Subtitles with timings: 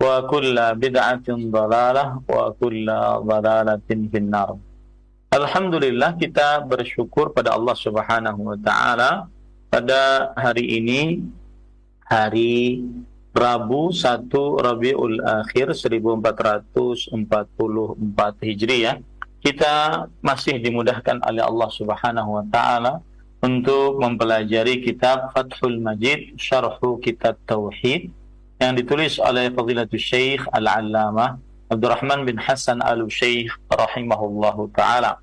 [0.00, 4.56] kulla bid'atin dhalalah wa kulla dhalalatin finnar.
[5.30, 9.28] Alhamdulillah kita bersyukur pada Allah Subhanahu wa taala
[9.70, 11.22] pada hari ini
[12.02, 12.82] hari
[13.30, 17.14] Rabu 1 Rabiul Akhir 1444
[18.42, 18.98] Hijriah
[19.38, 19.74] kita
[20.18, 22.98] masih dimudahkan oleh Allah Subhanahu wa taala
[23.38, 28.10] untuk mempelajari kitab Fathul Majid Syarhu Kitab Tauhid
[28.60, 31.40] yang ditulis oleh Fadilatul Syekh Al-Allamah
[31.72, 35.16] Abdurrahman bin Hasan Al-Syekh rahimahullahu taala.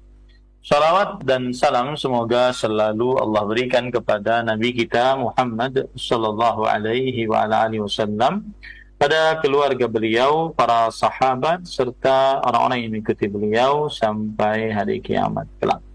[0.66, 7.70] Salawat dan salam semoga selalu Allah berikan kepada Nabi kita Muhammad sallallahu alaihi wa ala
[7.70, 8.52] alihi wasallam
[8.98, 15.86] pada keluarga beliau, para sahabat serta orang-orang yang mengikuti beliau sampai hari kiamat kelak.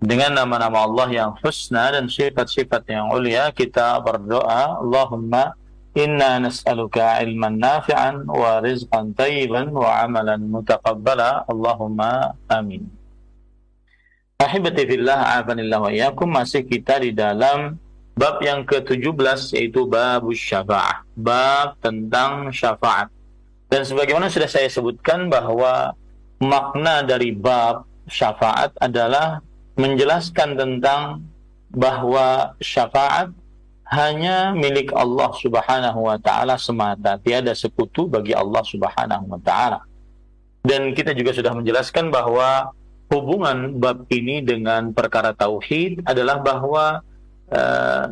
[0.00, 5.59] Dengan nama-nama Allah yang husna dan sifat-sifat yang ulia kita berdoa Allahumma
[5.98, 11.50] Inna nas'aluka ilman nafi'an wa rizqan tayyiban wa amalan mutaqabbala.
[11.50, 12.86] Allahumma amin.
[14.38, 15.90] Ahibati fillah, afanillah wa.
[16.30, 17.74] Masih kita di dalam
[18.14, 21.02] bab yang ke-17 yaitu bab syafa'ah.
[21.18, 23.10] Bab tentang syafaat.
[23.66, 25.94] Dan sebagaimana sudah saya sebutkan bahwa
[26.38, 29.42] makna dari bab syafaat adalah
[29.74, 31.22] menjelaskan tentang
[31.70, 33.30] bahwa syafaat
[33.90, 39.82] hanya milik Allah Subhanahu wa taala semata, tiada sekutu bagi Allah Subhanahu wa taala.
[40.62, 42.70] Dan kita juga sudah menjelaskan bahwa
[43.10, 47.02] hubungan bab ini dengan perkara tauhid adalah bahwa
[47.50, 48.04] uh,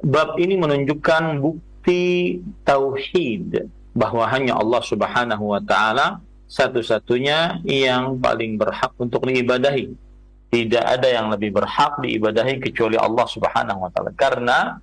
[0.00, 8.96] bab ini menunjukkan bukti tauhid bahwa hanya Allah Subhanahu wa taala satu-satunya yang paling berhak
[8.96, 9.92] untuk diibadahi.
[10.48, 14.16] Tidak ada yang lebih berhak diibadahi kecuali Allah Subhanahu wa taala.
[14.16, 14.80] Karena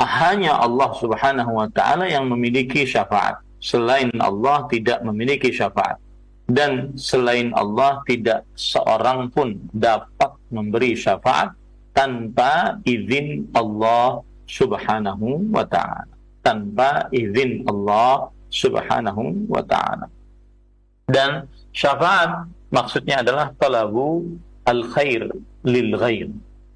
[0.00, 3.38] hanya Allah Subhanahu wa taala yang memiliki syafaat.
[3.62, 5.98] Selain Allah tidak memiliki syafaat.
[6.50, 11.54] Dan selain Allah tidak seorang pun dapat memberi syafaat
[11.94, 14.20] tanpa izin Allah
[14.50, 16.10] Subhanahu wa taala.
[16.42, 20.10] Tanpa izin Allah Subhanahu wa taala.
[21.06, 24.26] Dan syafaat maksudnya adalah talabu
[24.66, 25.30] al khair
[25.62, 26.28] lil ghair,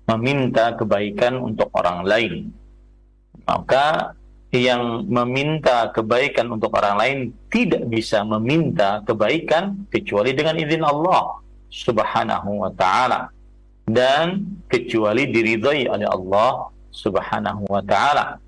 [0.07, 2.55] meminta kebaikan untuk orang lain
[3.47, 4.17] maka
[4.55, 7.19] yang meminta kebaikan untuk orang lain
[7.51, 13.31] tidak bisa meminta kebaikan kecuali dengan izin Allah Subhanahu wa taala
[13.87, 18.43] dan kecuali diridhai oleh Allah Subhanahu wa taala.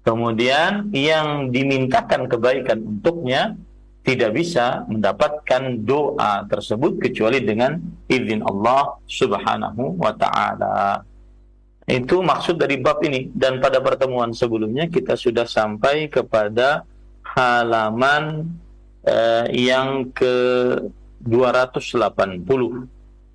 [0.00, 3.54] Kemudian yang dimintakan kebaikan untuknya
[4.00, 7.76] tidak bisa mendapatkan doa tersebut kecuali dengan
[8.08, 11.04] izin Allah Subhanahu wa taala.
[11.90, 16.86] Itu maksud dari bab ini dan pada pertemuan sebelumnya kita sudah sampai kepada
[17.34, 18.46] halaman
[19.02, 20.30] eh, yang ke
[21.26, 22.46] 280.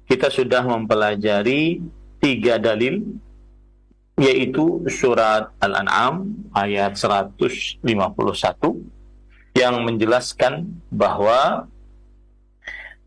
[0.08, 1.84] Kita sudah mempelajari
[2.24, 3.04] tiga dalil
[4.16, 7.84] yaitu surat Al-An'am ayat 151
[9.52, 11.68] yang menjelaskan bahwa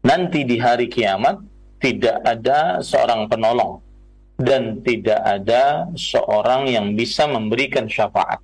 [0.04, 1.40] nanti di hari kiamat
[1.80, 3.87] tidak ada seorang penolong
[4.38, 8.38] dan tidak ada seorang yang bisa memberikan syafaat.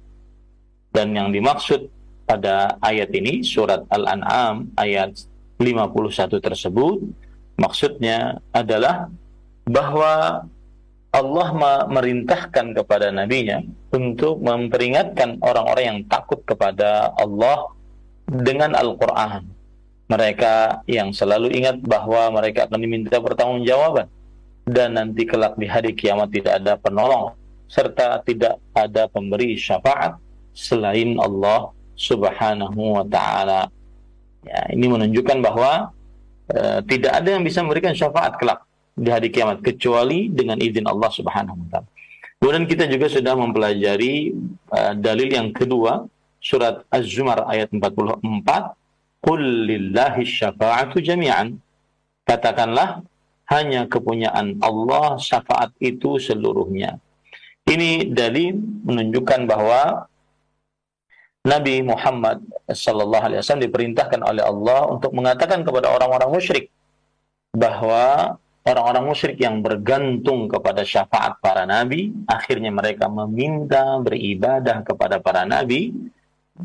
[0.90, 1.86] Dan yang dimaksud
[2.26, 5.14] pada ayat ini surat Al-An'am ayat
[5.62, 6.98] 51 tersebut
[7.54, 9.06] maksudnya adalah
[9.70, 10.42] bahwa
[11.14, 11.48] Allah
[11.86, 13.62] merintahkan kepada nabinya
[13.94, 17.70] untuk memperingatkan orang-orang yang takut kepada Allah
[18.26, 19.46] dengan Al-Qur'an.
[20.10, 24.10] Mereka yang selalu ingat bahwa mereka akan diminta pertanggungjawaban
[24.64, 27.36] dan nanti kelak di hari kiamat tidak ada penolong
[27.68, 30.16] serta tidak ada pemberi syafaat
[30.54, 33.70] selain Allah Subhanahu wa taala.
[34.44, 35.90] Ya, ini menunjukkan bahwa
[36.52, 38.62] uh, tidak ada yang bisa memberikan syafaat kelak
[38.94, 41.88] di hari kiamat kecuali dengan izin Allah Subhanahu wa taala.
[42.38, 44.36] Kemudian kita juga sudah mempelajari
[44.70, 46.04] uh, dalil yang kedua
[46.44, 48.20] surat Az-Zumar ayat 44
[49.24, 51.56] Qul lillahi syafa'atu jami'an
[52.28, 53.00] Katakanlah
[53.50, 56.96] hanya kepunyaan Allah syafaat itu seluruhnya.
[57.64, 60.04] Ini dalil menunjukkan bahwa
[61.44, 66.72] Nabi Muhammad sallallahu alaihi wasallam diperintahkan oleh Allah untuk mengatakan kepada orang-orang musyrik
[67.52, 75.44] bahwa orang-orang musyrik yang bergantung kepada syafaat para nabi, akhirnya mereka meminta beribadah kepada para
[75.44, 75.92] nabi,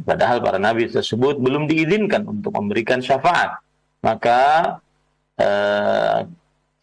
[0.08, 3.60] padahal para nabi tersebut belum diizinkan untuk memberikan syafaat.
[4.00, 4.40] Maka
[5.36, 6.24] eh,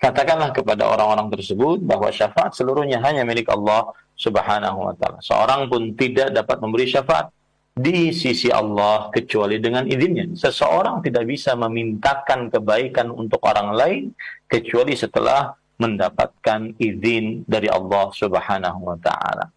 [0.06, 5.19] katakanlah kepada orang-orang tersebut bahwa syafaat seluruhnya hanya milik Allah Subhanahu wa taala.
[5.19, 7.35] Seorang pun tidak dapat memberi syafaat
[7.76, 10.32] di sisi Allah kecuali dengan izinnya.
[10.32, 14.05] Seseorang tidak bisa memintakan kebaikan untuk orang lain
[14.49, 19.52] kecuali setelah mendapatkan izin dari Allah Subhanahu wa taala.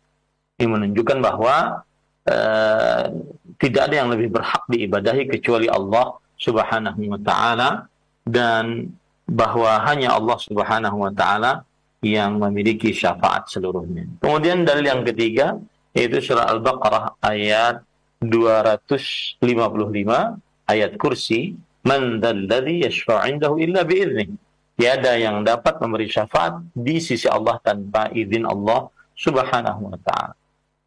[0.60, 1.86] Ini menunjukkan bahwa
[2.28, 3.04] uh,
[3.56, 7.88] tidak ada yang lebih berhak diibadahi kecuali Allah Subhanahu wa taala
[8.28, 8.92] dan
[9.30, 11.64] bahwa hanya Allah Subhanahu wa taala
[12.02, 14.08] yang memiliki syafaat seluruhnya.
[14.24, 15.60] Kemudian dalil yang ketiga
[15.94, 17.84] yaitu surah Al-Baqarah ayat
[18.22, 19.40] 255
[20.70, 21.56] ayat kursi
[21.88, 23.82] man dzalladzi yashfa'u 'indahu illa
[24.80, 30.40] tiada yang dapat memberi syafaat di sisi Allah tanpa izin Allah Subhanahu wa taala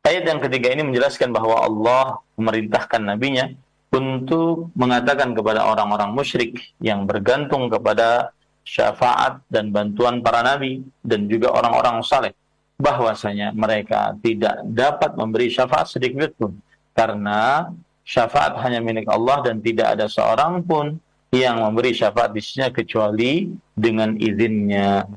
[0.07, 3.53] ayat yang ketiga ini menjelaskan bahwa Allah memerintahkan nabinya
[3.93, 8.33] untuk mengatakan kepada orang-orang musyrik yang bergantung kepada
[8.65, 12.33] syafaat dan bantuan para nabi dan juga orang-orang saleh
[12.81, 16.57] bahwasanya mereka tidak dapat memberi syafaat sedikit pun
[16.97, 17.69] karena
[18.03, 20.99] syafaat hanya milik Allah dan tidak ada seorang pun
[21.33, 25.09] yang memberi syafaat di sisinya kecuali dengan izinnya.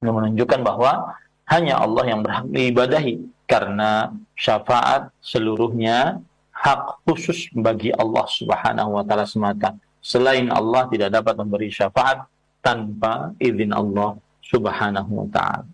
[0.00, 1.12] Ini menunjukkan bahwa
[1.52, 6.22] hanya Allah yang berhak diibadahi karena syafaat seluruhnya
[6.58, 9.78] hak khusus bagi Allah Subhanahu wa taala semata.
[10.02, 12.26] Selain Allah tidak dapat memberi syafaat
[12.62, 15.66] tanpa izin Allah Subhanahu wa taala.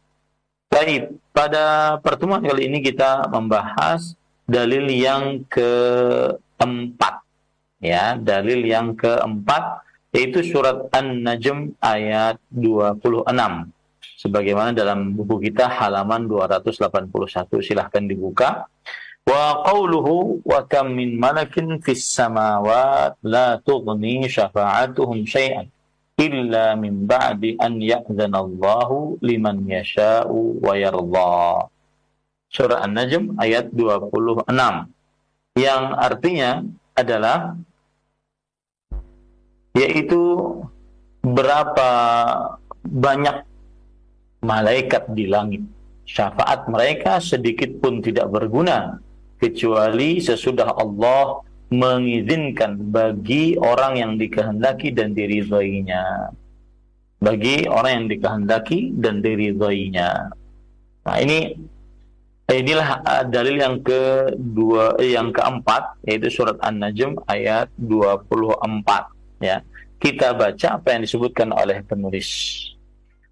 [0.69, 7.25] Baik, pada pertemuan kali ini kita membahas dalil yang keempat
[7.80, 9.84] ya dalil yang keempat
[10.14, 13.28] yaitu surat An-Najm ayat 26
[14.20, 17.12] sebagaimana dalam buku kita halaman 281
[17.60, 18.69] silahkan dibuka
[19.25, 25.73] wa qawluhu wa kam min malakin fis samawat la tughni syafa'atuhum syai'an
[26.21, 31.67] illa min ba'di an ya'zana Allahu liman yasha'u wa yarda.
[32.55, 34.47] Surah An-Najm ayat 26
[35.59, 36.62] yang artinya
[36.94, 37.59] adalah
[39.75, 40.23] yaitu
[41.19, 41.91] berapa
[42.87, 43.43] banyak
[44.47, 45.66] malaikat di langit.
[46.07, 49.02] Syafaat mereka sedikit pun tidak berguna
[49.44, 56.32] kecuali sesudah Allah mengizinkan bagi orang yang dikehendaki dan diridhoinya
[57.20, 60.32] bagi orang yang dikehendaki dan diridhoinya
[61.04, 61.52] nah ini
[62.44, 68.20] Inilah uh, dalil yang kedua eh, yang keempat yaitu surat An-Najm ayat 24
[69.40, 69.64] ya.
[69.96, 72.60] Kita baca apa yang disebutkan oleh penulis.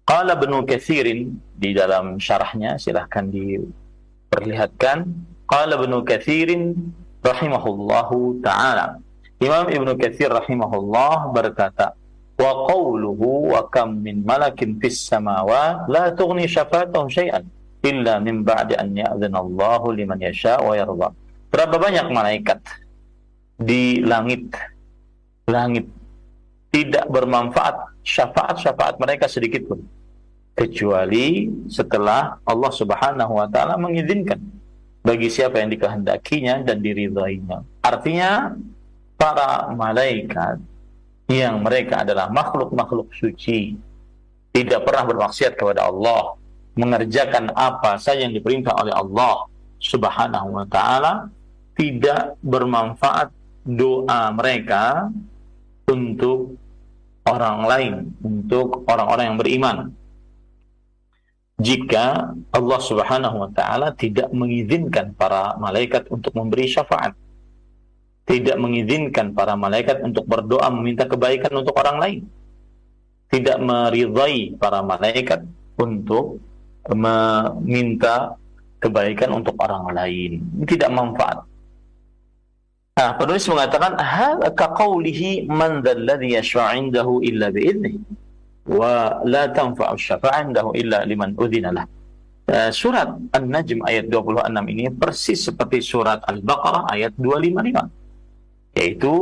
[0.01, 5.05] Qala Ibnu Katsirin di dalam syarahnya silahkan diperlihatkan.
[5.53, 6.73] Qala Ibnu Katsirin
[7.21, 8.97] rahimahullahu taala.
[9.37, 11.93] Imam Ibnu Katsir rahimahullah berkata,
[12.41, 17.45] "Wa qawluhu wa kam min malakin fis samawati la tughni syafa'atuhum syai'an."
[17.83, 21.11] illa min ba'di an ya'zana Allahu liman yasha wa yarda.
[21.51, 22.63] Berapa banyak malaikat
[23.59, 24.55] di langit
[25.51, 25.85] langit
[26.71, 29.83] tidak bermanfaat syafaat-syafaat mereka sedikit pun
[30.55, 34.39] kecuali setelah Allah Subhanahu wa taala mengizinkan
[35.03, 37.83] bagi siapa yang dikehendakinya dan diridhoinya.
[37.83, 38.55] Artinya
[39.19, 40.63] para malaikat
[41.27, 43.75] yang mereka adalah makhluk-makhluk suci
[44.55, 46.39] tidak pernah bermaksiat kepada Allah
[46.73, 49.45] mengerjakan apa saja yang diperintah oleh Allah
[49.83, 51.27] Subhanahu wa taala
[51.75, 53.33] tidak bermanfaat
[53.65, 55.09] doa mereka
[55.89, 56.55] untuk
[57.23, 59.77] orang lain, untuk orang-orang yang beriman.
[61.63, 67.15] Jika Allah Subhanahu wa taala tidak mengizinkan para malaikat untuk memberi syafaat,
[68.27, 72.19] tidak mengizinkan para malaikat untuk berdoa meminta kebaikan untuk orang lain,
[73.31, 75.47] tidak meridai para malaikat
[75.79, 76.43] untuk
[76.91, 78.35] meminta
[78.83, 80.43] kebaikan untuk orang lain.
[80.67, 81.47] Tidak manfaat.
[82.93, 88.22] Nah, penulis mengatakan hadza kaqaulihi man dzalladzi yashfa'u 'indahu illa bi'idnih
[88.67, 91.85] wa la tanfa'u syafa'ah 'indahu illa liman udzina lah.
[92.43, 98.03] Uh, surat An-Najm ayat 26 ini persis seperti surat Al-Baqarah ayat 255
[98.75, 99.13] yaitu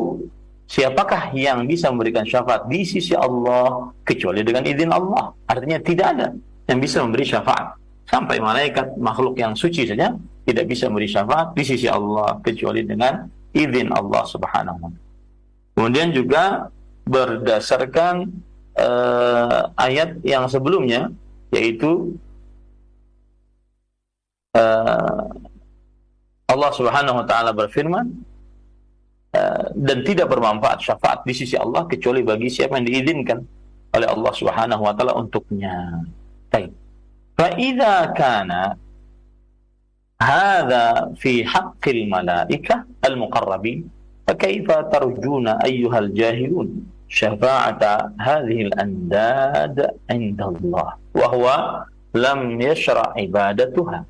[0.66, 5.36] siapakah yang bisa memberikan syafaat di sisi Allah kecuali dengan izin Allah?
[5.46, 6.28] Artinya tidak ada
[6.66, 7.78] yang bisa memberi syafaat.
[8.08, 10.16] Sampai malaikat makhluk yang suci saja
[10.48, 14.90] tidak bisa memberi syafaat di sisi Allah kecuali dengan izin Allah Subhanahu wa
[15.72, 16.68] Kemudian juga
[17.08, 18.28] berdasarkan
[18.78, 21.12] uh, ayat yang sebelumnya
[21.52, 22.16] yaitu
[24.56, 25.28] uh,
[26.52, 28.12] Allah Subhanahu wa taala berfirman
[29.36, 33.40] uh, dan tidak bermanfaat syafaat di sisi Allah kecuali bagi siapa yang diizinkan
[33.92, 36.04] oleh Allah Subhanahu wa taala untuknya.
[36.52, 36.72] Baik.
[37.36, 38.76] Fa idza kana
[40.20, 43.88] hadza fi haqqil malaikah al-muqarrabin,
[44.28, 46.12] fa kaifa tarjuna ayyuhal?
[47.12, 50.96] syafa'ata hadhil andad indallah.
[51.12, 51.56] Wa huwa
[52.16, 54.08] lam yashra' ibadatuha.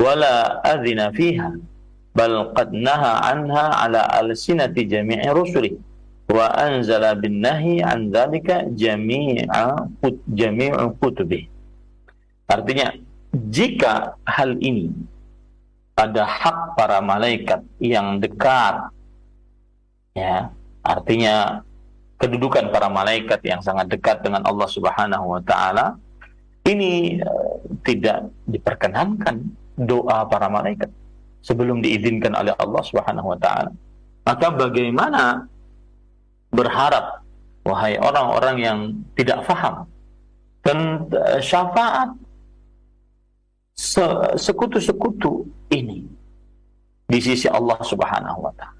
[0.00, 1.52] Wala adhina fiha.
[2.16, 5.76] Bal qad naha anha ala alsinati jami'i rusuli
[6.28, 9.88] wa anzala bin nahi an dhalika jami'a
[10.28, 11.48] jami'u kutubi
[12.44, 12.92] artinya
[13.32, 14.92] jika hal ini
[15.96, 18.92] ada hak para malaikat yang dekat
[20.12, 20.52] ya
[20.84, 21.64] artinya
[22.18, 25.94] kedudukan para malaikat yang sangat dekat dengan Allah Subhanahu wa taala
[26.66, 27.56] ini uh,
[27.86, 29.46] tidak diperkenankan
[29.78, 30.90] doa para malaikat
[31.40, 33.70] sebelum diizinkan oleh Allah Subhanahu wa taala
[34.26, 35.46] maka bagaimana
[36.50, 37.22] berharap
[37.62, 38.78] wahai orang-orang yang
[39.14, 39.86] tidak faham
[40.66, 42.12] dan uh, syafaat
[44.34, 46.02] sekutu-sekutu ini
[47.06, 48.77] di sisi Allah Subhanahu wa taala.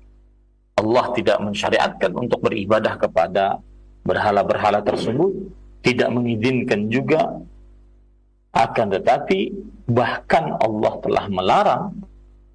[0.79, 3.59] Allah tidak mensyariatkan untuk beribadah kepada
[4.07, 5.51] berhala-berhala tersebut,
[5.83, 7.43] tidak mengizinkan juga.
[8.55, 9.53] Akan tetapi
[9.91, 11.85] bahkan Allah telah melarang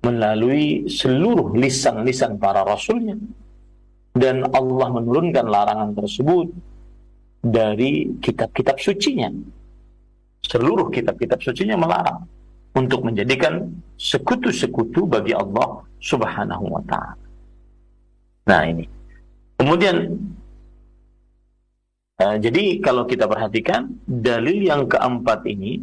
[0.03, 3.20] melalui seluruh lisan-lisan para rasulnya.
[4.13, 6.53] Dan Allah menurunkan larangan tersebut
[7.42, 9.32] dari kitab-kitab sucinya.
[10.44, 12.24] Seluruh kitab-kitab sucinya melarang
[12.77, 17.23] untuk menjadikan sekutu-sekutu bagi Allah Subhanahu wa taala.
[18.44, 18.86] Nah, ini.
[19.56, 20.20] Kemudian
[22.20, 25.80] uh, jadi kalau kita perhatikan dalil yang keempat ini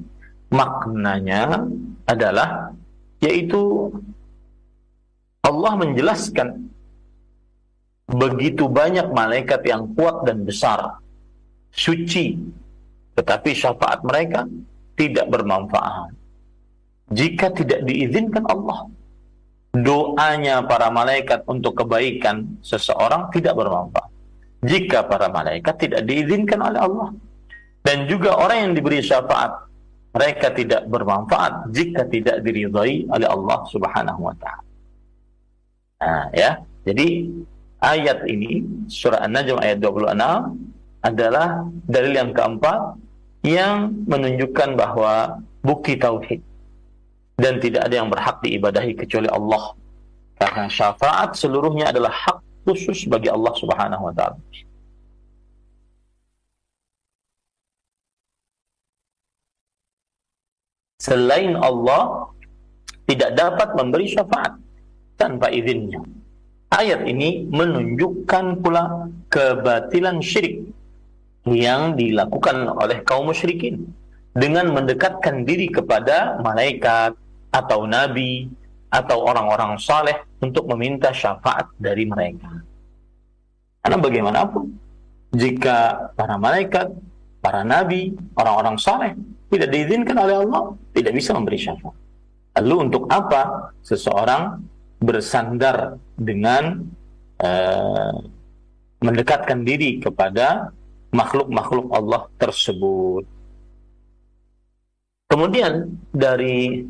[0.52, 1.64] maknanya
[2.04, 2.74] adalah
[3.22, 3.88] yaitu
[5.40, 6.68] Allah menjelaskan
[8.10, 10.98] begitu banyak malaikat yang kuat dan besar,
[11.70, 12.36] suci,
[13.14, 14.44] tetapi syafaat mereka
[14.98, 16.12] tidak bermanfaat.
[17.10, 18.90] Jika tidak diizinkan Allah,
[19.70, 24.10] doanya para malaikat untuk kebaikan seseorang tidak bermanfaat.
[24.60, 27.08] Jika para malaikat tidak diizinkan oleh Allah,
[27.80, 29.70] dan juga orang yang diberi syafaat,
[30.10, 34.64] mereka tidak bermanfaat jika tidak diridhai oleh Allah Subhanahu wa taala.
[36.00, 36.50] Nah, ya.
[36.80, 37.28] Jadi
[37.84, 40.16] ayat ini surah An-Najm ayat 26
[41.04, 41.48] adalah
[41.84, 42.96] dalil yang keempat
[43.44, 46.40] yang menunjukkan bahwa bukti tauhid
[47.40, 49.72] dan tidak ada yang berhak diibadahi kecuali Allah
[50.36, 54.40] karena syafaat seluruhnya adalah hak khusus bagi Allah Subhanahu wa taala.
[61.00, 62.28] Selain Allah
[63.08, 64.60] tidak dapat memberi syafaat
[65.16, 66.00] tanpa izinnya.
[66.70, 70.70] Ayat ini menunjukkan pula kebatilan syirik
[71.48, 73.90] yang dilakukan oleh kaum musyrikin
[74.36, 77.16] dengan mendekatkan diri kepada malaikat
[77.50, 78.46] atau nabi
[78.90, 82.50] atau orang-orang saleh untuk meminta syafaat dari mereka.
[83.80, 84.64] Karena bagaimanapun
[85.30, 86.90] jika para malaikat,
[87.38, 89.14] para nabi, orang-orang saleh
[89.50, 91.96] tidak diizinkan oleh Allah, tidak bisa memberi syafaat.
[92.58, 94.58] Lalu untuk apa seseorang
[95.00, 96.82] bersandar dengan
[97.40, 98.18] uh,
[99.00, 100.74] mendekatkan diri kepada
[101.14, 103.24] makhluk-makhluk Allah tersebut.
[105.30, 106.84] Kemudian dari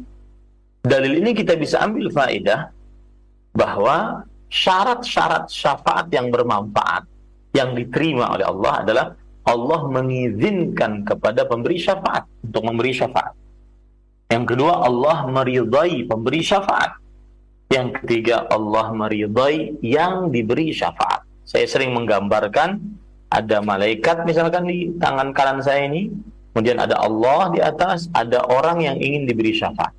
[0.80, 2.72] dalil ini kita bisa ambil faedah
[3.52, 7.06] bahwa syarat-syarat syafaat yang bermanfaat
[7.54, 9.06] yang diterima oleh Allah adalah
[9.46, 13.34] Allah mengizinkan kepada pemberi syafaat untuk memberi syafaat.
[14.30, 16.94] Yang kedua, Allah meridai pemberi syafaat.
[17.70, 21.26] Yang ketiga, Allah meridai yang diberi syafaat.
[21.42, 22.78] Saya sering menggambarkan
[23.30, 26.14] ada malaikat misalkan di tangan kanan saya ini,
[26.54, 29.90] kemudian ada Allah di atas, ada orang yang ingin diberi syafaat.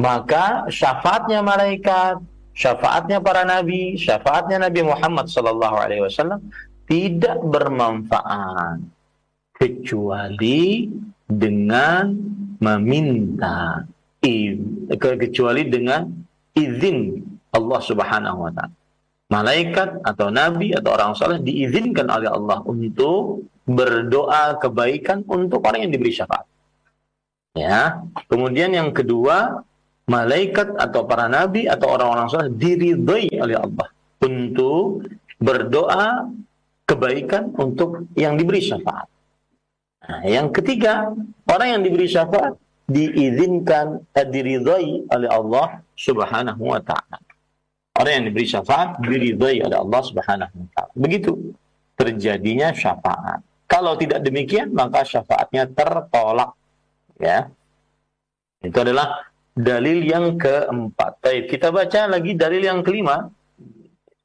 [0.00, 2.24] Maka syafaatnya malaikat,
[2.56, 6.40] syafaatnya para nabi, syafaatnya Nabi Muhammad sallallahu alaihi wasallam
[6.88, 8.80] tidak bermanfaat
[9.60, 10.88] kecuali
[11.28, 12.16] dengan
[12.58, 13.84] meminta
[14.98, 16.08] kecuali dengan
[16.56, 17.20] izin
[17.52, 18.76] Allah Subhanahu wa taala.
[19.30, 25.92] Malaikat atau nabi atau orang saleh diizinkan oleh Allah untuk berdoa kebaikan untuk orang yang
[25.94, 26.50] diberi syafaat.
[27.54, 28.02] Ya.
[28.26, 29.62] Kemudian yang kedua,
[30.10, 33.88] malaikat atau para nabi atau orang-orang saleh diridhai oleh Allah
[34.18, 35.06] untuk
[35.38, 36.26] berdoa
[36.82, 39.06] kebaikan untuk yang diberi syafaat.
[40.10, 41.14] Nah, yang ketiga,
[41.46, 42.58] orang yang diberi syafaat
[42.90, 47.22] diizinkan eh, diridhai oleh Allah Subhanahu wa taala.
[47.94, 50.92] Orang yang diberi syafaat diridhai oleh Allah Subhanahu wa taala.
[50.98, 51.54] Begitu
[51.94, 53.46] terjadinya syafaat.
[53.70, 56.58] Kalau tidak demikian maka syafaatnya tertolak.
[57.22, 57.54] Ya.
[58.60, 61.20] Itu adalah dalil yang keempat.
[61.22, 63.30] Baik, kita baca lagi dalil yang kelima.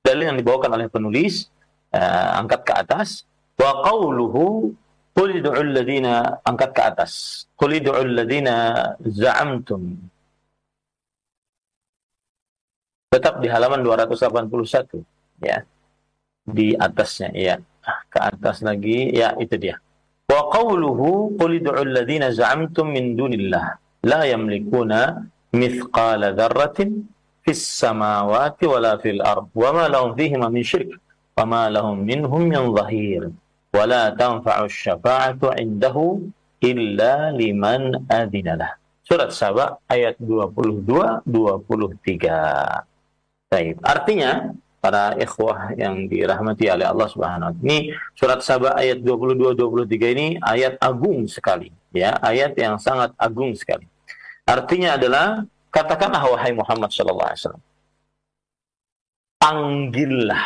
[0.05, 1.49] Dalil yang dibawakan oleh penulis
[1.93, 3.25] uh, angkat ke atas.
[3.57, 4.69] Wa qawluhu
[5.15, 7.11] qul ud'u alladziina angkat ke atas.
[7.57, 8.55] Qul ud'u alladziina
[9.01, 9.97] za'amtum.
[13.09, 15.01] Tetap di halaman 281
[15.41, 15.63] ya.
[16.45, 17.57] Di atasnya ya
[18.13, 19.81] ke atas lagi ya itu dia.
[20.29, 26.77] Wa qawluhu qul ud'u alladziina za'amtum min dunillah la yamlikuna mithqala ذرة
[27.45, 29.45] fis samawati wala fil ard.
[29.53, 30.97] Wa ma lahum fihi min syirk
[31.37, 33.29] wa ma lahum minhum min dhahir.
[33.69, 36.25] Wa la tanfa'u syafa'atu indahu
[36.65, 38.73] illa liman adinalah
[39.05, 42.81] surat Saba ayat 22 23
[43.45, 44.49] Baik artinya
[44.81, 50.15] para ikhwah yang dirahmati oleh Allah Subhanahu wa taala ini surat Saba ayat 22 23
[50.17, 53.85] ini ayat agung sekali ya ayat yang sangat agung sekali.
[54.45, 55.41] Artinya adalah
[55.73, 57.65] katakanlah wahai Muhammad sallallahu alaihi wasallam.
[59.41, 60.45] Panggillah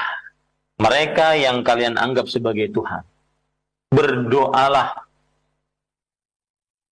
[0.79, 3.03] mereka yang kalian anggap sebagai Tuhan.
[3.91, 5.03] Berdoalah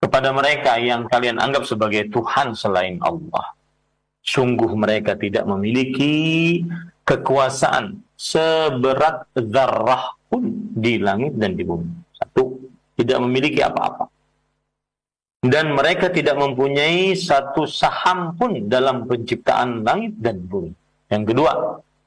[0.04, 3.56] kepada mereka yang kalian anggap sebagai Tuhan selain Allah.
[4.28, 6.60] Sungguh mereka tidak memiliki
[7.08, 11.88] kekuasaan seberat zarrah pun di langit dan di bumi.
[12.12, 12.60] Satu,
[13.00, 14.12] tidak memiliki apa-apa.
[15.48, 20.76] Dan mereka tidak mempunyai satu saham pun dalam penciptaan langit dan bumi.
[21.08, 21.52] Yang kedua,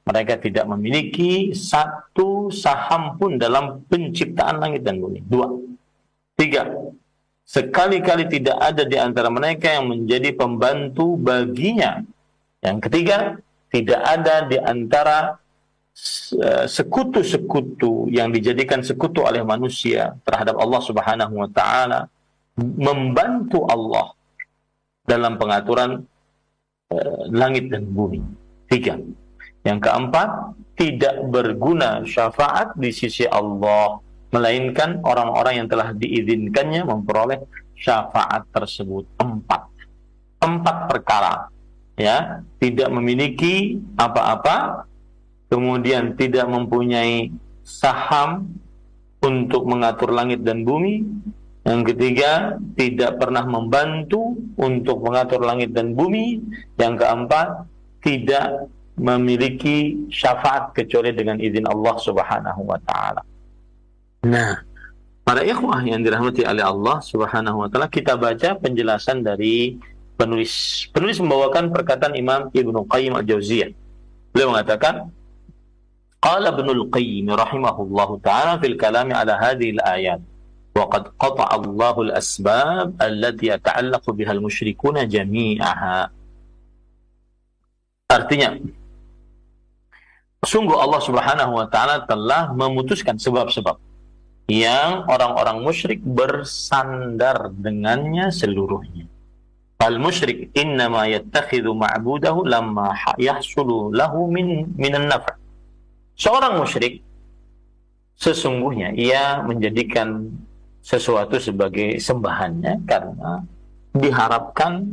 [0.05, 5.25] mereka tidak memiliki satu saham pun dalam penciptaan langit dan bumi.
[5.25, 5.49] Dua.
[6.37, 6.69] Tiga.
[7.47, 12.03] Sekali-kali tidak ada di antara mereka yang menjadi pembantu baginya.
[12.63, 13.19] Yang ketiga,
[13.71, 15.39] tidak ada di antara
[16.39, 22.11] eh, sekutu-sekutu yang dijadikan sekutu oleh manusia terhadap Allah Subhanahu wa taala
[22.59, 24.15] membantu Allah
[25.07, 26.03] dalam pengaturan
[26.91, 28.23] uh, langit dan bumi.
[28.71, 28.99] Tiga.
[29.61, 30.29] Yang keempat,
[30.81, 34.01] tidak berguna syafaat di sisi Allah,
[34.33, 37.45] melainkan orang-orang yang telah diizinkannya memperoleh
[37.77, 39.05] syafaat tersebut.
[39.21, 39.69] Empat.
[40.41, 41.35] Empat perkara.
[42.01, 44.89] Ya, tidak memiliki apa-apa,
[45.53, 47.29] kemudian tidak mempunyai
[47.61, 48.57] saham
[49.21, 51.05] untuk mengatur langit dan bumi.
[51.61, 56.41] Yang ketiga, tidak pernah membantu untuk mengatur langit dan bumi.
[56.81, 57.49] Yang keempat,
[58.01, 63.25] tidak memiliki syafaat kecuali dengan izin Allah Subhanahu wa taala.
[64.25, 64.61] Nah,
[65.25, 69.77] para ikhwah yang dirahmati oleh Allah Subhanahu wa taala, kita baca penjelasan dari
[70.17, 70.85] penulis.
[70.93, 73.73] Penulis membawakan perkataan Imam Ibnu Qayyim Al-Jauziyah.
[74.33, 75.09] Beliau mengatakan,
[76.21, 80.21] Qala Ibnu Qayyim rahimahullahu taala fil kalam ala hadhihi al-ayat.
[80.80, 86.12] وقد قطع الله الأسباب التي يتعلق بها المشركون جميعها
[88.06, 88.54] Artinya,
[90.46, 93.82] sungguh Allah Subhanahu wa taala telah memutuskan sebab-sebab
[94.46, 99.10] yang orang-orang musyrik bersandar dengannya seluruhnya.
[99.82, 105.34] Al musyrik innama yattakhidhu ma'budahu lamma yahsulu lahu min minan naf'.
[106.14, 107.02] Seorang musyrik
[108.16, 110.30] sesungguhnya ia menjadikan
[110.81, 113.45] sesuatu sebagai sembahannya karena
[113.93, 114.87] diharapkan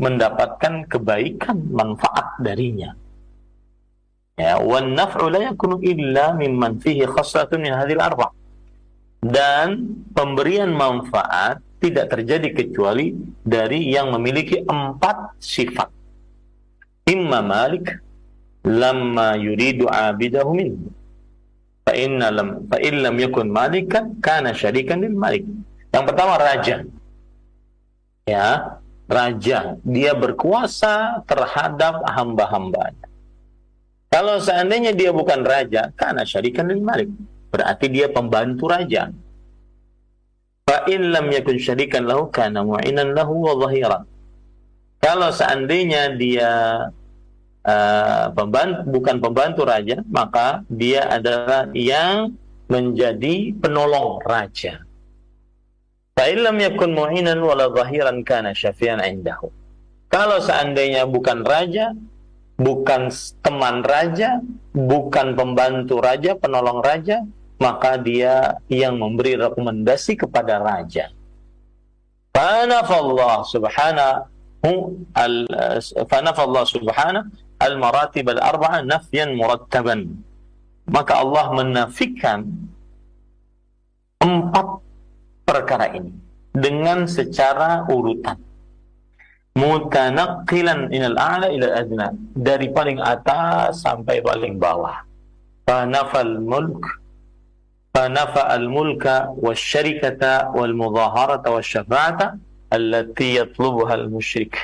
[0.00, 2.96] mendapatkan kebaikan manfaat darinya
[4.40, 8.32] Ya, wan naf'u la yakunu illa mimman fihi khaslatun min hadhil arba'.
[9.20, 13.12] Dan pemberian manfaat tidak terjadi kecuali
[13.44, 15.92] dari yang memiliki empat sifat.
[17.04, 18.00] Imma malik
[18.64, 20.88] lamma yuridu abidahu minhu.
[21.90, 25.42] Fa inna lam fa in lam yakun malikan kana syarikan lil malik.
[25.90, 26.86] Yang pertama raja.
[28.30, 28.78] Ya,
[29.10, 29.74] raja.
[29.82, 33.10] Dia berkuasa terhadap hamba-hambanya.
[34.06, 37.10] Kalau seandainya dia bukan raja, karena syarikan lil malik.
[37.50, 39.10] Berarti dia pembantu raja.
[40.62, 44.06] Fa lam yakun syarikan lahu kana mu'inan lahu wa zahiran.
[45.02, 46.50] Kalau seandainya dia
[47.66, 52.34] uh, pembantu bukan pembantu raja, maka dia adalah yang
[52.70, 54.84] menjadi penolong raja.
[56.14, 59.50] Fa in lam yakun wala zahiran kana syafian indahu.
[60.10, 61.94] Kalau seandainya bukan raja,
[62.58, 63.08] bukan
[63.40, 64.42] teman raja,
[64.74, 67.22] bukan pembantu raja, penolong raja,
[67.62, 71.14] maka dia yang memberi rekomendasi kepada raja.
[72.34, 75.34] Fanafallah subhanahu al
[76.06, 77.26] fanafallah subhanahu
[77.60, 80.24] al maratib al arba'a nafyan murattaban.
[80.90, 82.42] Maka Allah menafikan
[84.18, 84.82] empat
[85.46, 86.10] perkara ini
[86.50, 88.36] dengan secara urutan.
[89.54, 92.08] Mutanaqqilan inal a'la ila adna.
[92.34, 95.06] Dari paling atas sampai paling bawah.
[95.66, 96.82] Fanafal mulk.
[99.42, 102.38] Wasyarikata wal mudaharata wasyafa'ata
[102.70, 104.54] allati yatlubuha al musyrik.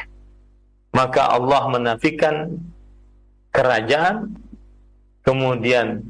[0.94, 2.56] Maka Allah menafikan
[3.56, 4.36] kerajaan
[5.24, 6.04] kemudian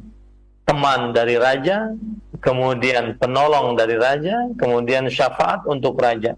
[0.67, 1.95] teman dari raja
[2.43, 6.35] kemudian penolong dari raja kemudian syafaat untuk raja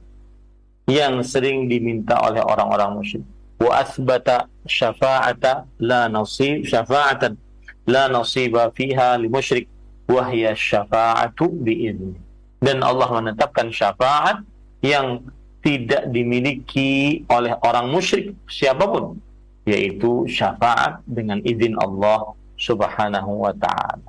[0.89, 3.29] yang sering diminta oleh orang-orang musyrik.
[3.61, 7.37] Wa asbata syafa'ata la nasib syafa'atan
[7.85, 9.69] la nasiba fiha li musyrik
[10.09, 12.17] wa hiya syafa'atu bi'izni.
[12.59, 14.43] Dan Allah menetapkan syafaat
[14.81, 15.29] yang
[15.61, 19.21] tidak dimiliki oleh orang musyrik siapa pun
[19.69, 24.09] yaitu syafaat dengan izin Allah Subhanahu wa taala.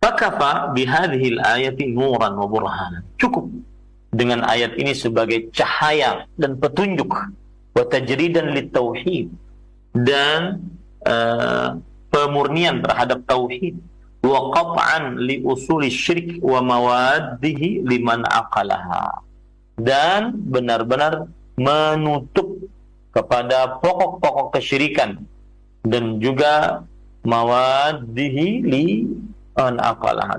[0.00, 3.04] Fakafa al-ayati nuran wa burhanan.
[3.16, 3.48] Cukup
[4.12, 7.08] dengan ayat ini sebagai cahaya dan petunjuk
[7.74, 9.32] wa tajridan litauhid
[9.94, 10.62] dan
[11.08, 11.78] uh,
[12.14, 13.74] pemurnian terhadap tauhid
[14.22, 19.20] wa qat'an li usuli syirik wa mawaddihi liman aqalaha
[19.76, 21.26] dan benar-benar
[21.58, 22.54] menutup
[23.14, 25.22] kepada pokok-pokok kesyirikan
[25.86, 26.82] dan juga
[27.22, 29.06] mawaddihi li
[29.54, 29.78] an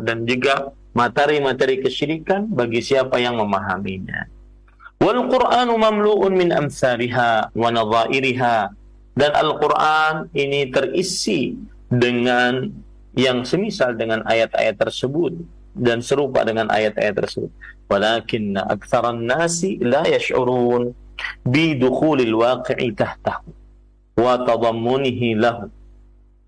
[0.03, 4.27] dan juga materi-materi kesyirikan bagi siapa yang memahaminya.
[4.99, 8.71] Wal Qur'anu mamlu'un min amsariha wa nadhairiha
[9.15, 11.55] dan Al-Qur'an ini terisi
[11.87, 12.67] dengan
[13.15, 15.35] yang semisal dengan ayat-ayat tersebut
[15.75, 17.51] dan serupa dengan ayat-ayat tersebut.
[17.87, 20.91] Walakin aktsaran nasi la yash'urun
[21.45, 23.53] bi dukhulil waqi'i tahtahu
[24.17, 25.69] wa tadammunihi lahu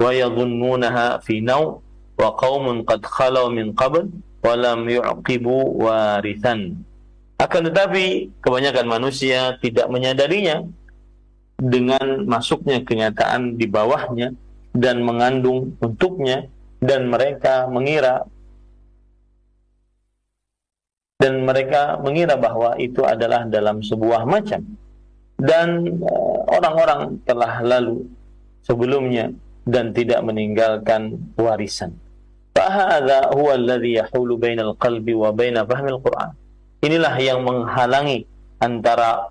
[0.02, 1.78] wa yadhunnunaha fi naw
[2.18, 4.10] wa qaumun qad khalu min qabl
[4.42, 6.82] walam yu'qibu warithan.
[7.38, 10.66] Akan tetapi kebanyakan manusia tidak menyadarinya
[11.62, 14.34] dengan masuknya kenyataan di bawahnya
[14.74, 16.50] dan mengandung untuknya
[16.82, 18.26] dan mereka mengira
[21.18, 24.62] dan mereka mengira bahwa itu adalah dalam sebuah macam
[25.38, 28.06] dan eh, orang-orang telah lalu
[28.66, 29.32] sebelumnya
[29.68, 31.94] dan tidak meninggalkan warisan.
[32.58, 36.34] Fahadha huwa alladhi yahulu bainal qalbi wa baina fahmil Qur'an.
[36.82, 38.26] Inilah yang menghalangi
[38.58, 39.30] antara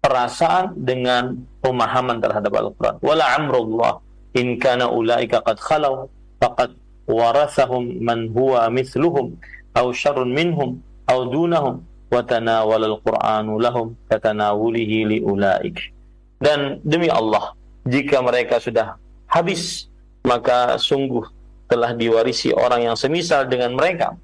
[0.00, 2.96] perasaan dengan pemahaman terhadap Al-Quran.
[3.02, 3.98] Wala amrullah
[4.38, 6.06] in kana ulaika qad khalau
[6.38, 6.78] faqad
[7.10, 9.34] warathahum man huwa mithluhum
[9.74, 10.78] aw syarrun minhum
[11.10, 11.82] aw dunahum
[12.22, 15.92] al-Qur'anu lahum katanawulihi li ulaik.
[16.40, 17.56] Dan demi Allah,
[17.88, 19.88] jika mereka sudah habis,
[20.24, 21.24] maka sungguh
[21.66, 24.14] telah diwarisi orang yang semisal dengan mereka.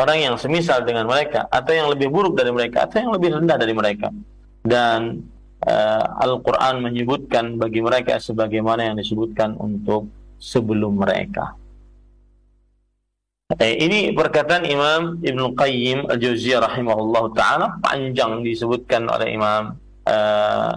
[0.00, 3.56] Orang yang semisal dengan mereka atau yang lebih buruk dari mereka atau yang lebih rendah
[3.60, 4.08] dari mereka.
[4.64, 5.20] Dan
[5.68, 10.08] uh, Al-Qur'an menyebutkan bagi mereka sebagaimana yang disebutkan untuk
[10.40, 11.54] sebelum mereka.
[13.60, 19.76] Eh, ini perkataan Imam Ibn Qayyim Al-Jauziyah rahimahullah taala panjang disebutkan oleh Imam
[20.08, 20.72] uh,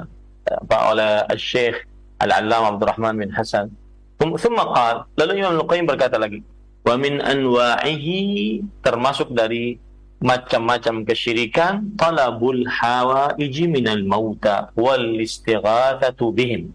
[0.92, 1.88] oleh Al-Syekh
[2.20, 3.72] Al-Allamah Abdurrahman bin Hasan.
[4.20, 6.44] Thumma qal, lalu Imam Al-Qayyim berkata lagi,
[6.84, 9.80] wa min anwa'ihi termasuk dari
[10.20, 16.72] macam-macam kesyirikan talabul hawaiji minal mauta wal istighatsatu bihim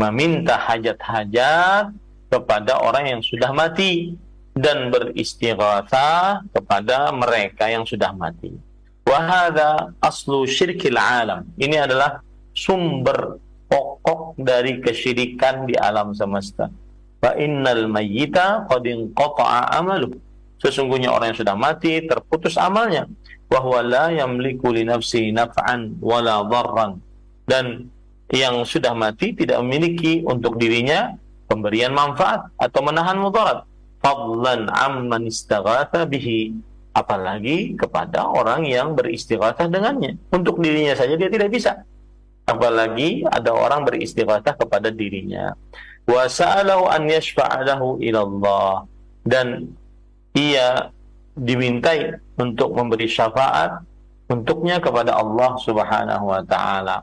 [0.00, 1.92] meminta hajat-hajat
[2.32, 4.16] kepada orang yang sudah mati
[4.60, 8.52] dan beristighatsah kepada mereka yang sudah mati.
[9.08, 11.48] Wahada aslu syirkil alam.
[11.56, 12.20] Ini adalah
[12.52, 16.68] sumber pokok dari kesyirikan di alam semesta.
[17.18, 20.12] Fa innal mayyita qad inqata'a amaluh.
[20.60, 23.08] Sesungguhnya orang yang sudah mati terputus amalnya.
[23.48, 27.00] Wa huwa la yamliku li nafsihi naf'an wala dharran.
[27.48, 27.88] Dan
[28.30, 31.16] yang sudah mati tidak memiliki untuk dirinya
[31.50, 33.66] pemberian manfaat atau menahan mudarat.
[34.00, 36.56] Fadlan amman istaghatha bihi.
[36.90, 40.18] Apalagi kepada orang yang beristighatsah dengannya.
[40.34, 41.86] Untuk dirinya saja dia tidak bisa.
[42.50, 45.54] Apalagi ada orang beristighatsah kepada dirinya
[46.10, 48.72] wa sa'alahu an yashfa'alahu ila Allah
[49.22, 49.70] dan
[50.34, 50.90] ia
[51.38, 53.84] dimintai untuk memberi syafaat
[54.30, 57.02] untuknya kepada Allah Subhanahu wa taala.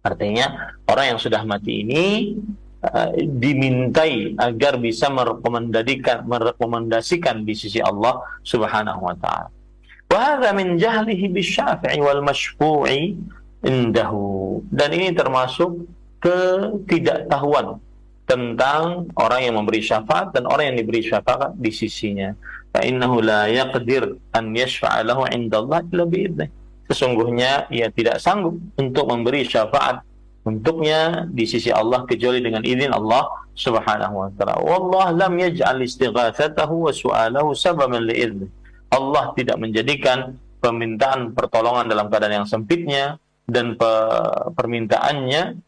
[0.00, 2.36] Artinya orang yang sudah mati ini
[2.84, 9.48] uh, dimintai agar bisa merekomendasikan merekomendasikan di sisi Allah Subhanahu wa taala.
[10.10, 13.14] Wa hadza min jahlihi bisyafi'i wal mashfu'i
[13.62, 14.64] indahu.
[14.72, 15.86] Dan ini termasuk
[16.20, 17.78] ketidaktahuan
[18.26, 22.30] tentang orang yang memberi syafaat dan orang yang diberi syafaat di sisinya.
[22.70, 26.50] Fa innahu la yaqdir an yashfa'a lahu 'inda Allah illa bi'idnih.
[26.90, 30.02] Sesungguhnya ia tidak sanggup untuk memberi syafaat
[30.44, 34.56] untuknya di sisi Allah kecuali dengan izin Allah Subhanahu wa taala.
[34.64, 38.48] Wallah lam yaj'al istighatsatahu wa su'alahu sababan li'idnih.
[38.90, 43.76] Allah tidak menjadikan permintaan pertolongan dalam keadaan yang sempitnya dan
[44.54, 45.60] permintaannya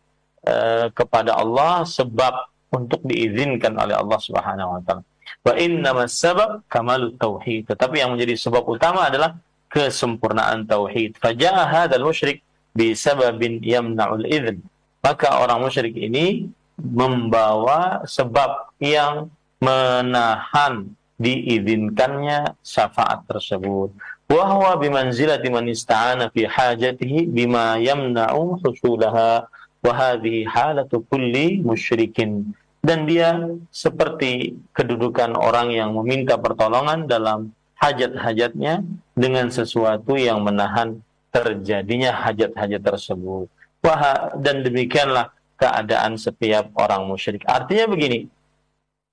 [0.46, 5.02] uh, kepada Allah sebab untuk diizinkan oleh Allah Subhanahu wa taala.
[5.42, 7.68] Wa innamas sabab kamalut tauhid.
[7.68, 9.37] Tetapi yang menjadi sebab utama adalah
[9.68, 11.18] kesempurnaan tauhid.
[11.20, 14.61] Faja'a hadzal musyrik bi sababin yamna'ul idzn.
[15.02, 19.30] Maka orang musyrik ini membawa sebab yang
[19.62, 23.94] menahan diizinkannya syafaat tersebut.
[24.26, 29.46] Wa huwa bimanzilati man ista'ana fi hajatihi bima yamna'u husulaha
[29.82, 33.38] wa hadhihi halatu kulli musyrikin dan dia
[33.70, 38.82] seperti kedudukan orang yang meminta pertolongan dalam hajat-hajatnya
[39.14, 40.98] dengan sesuatu yang menahan
[41.33, 43.49] terjadinya hajat-hajat tersebut.
[43.83, 47.42] Wah, dan demikianlah keadaan setiap orang musyrik.
[47.49, 48.29] Artinya begini,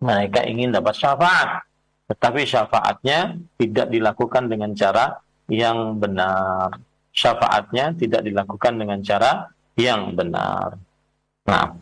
[0.03, 1.65] mereka ingin dapat syafaat,
[2.12, 5.17] tetapi syafaatnya tidak dilakukan dengan cara
[5.49, 6.77] yang benar.
[7.10, 10.77] Syafaatnya tidak dilakukan dengan cara yang benar.
[11.49, 11.73] Nah,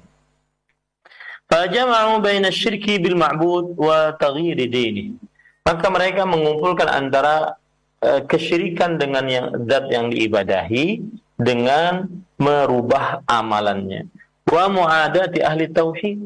[1.47, 5.15] Fajama'u baina syirki bil ma'bud wa taghyir dini.
[5.63, 7.55] Maka mereka mengumpulkan antara
[8.03, 11.01] uh, kesyirikan dengan yang zat yang diibadahi
[11.37, 14.09] dengan merubah amalannya.
[14.47, 16.17] Wa mu'adati ahli tauhid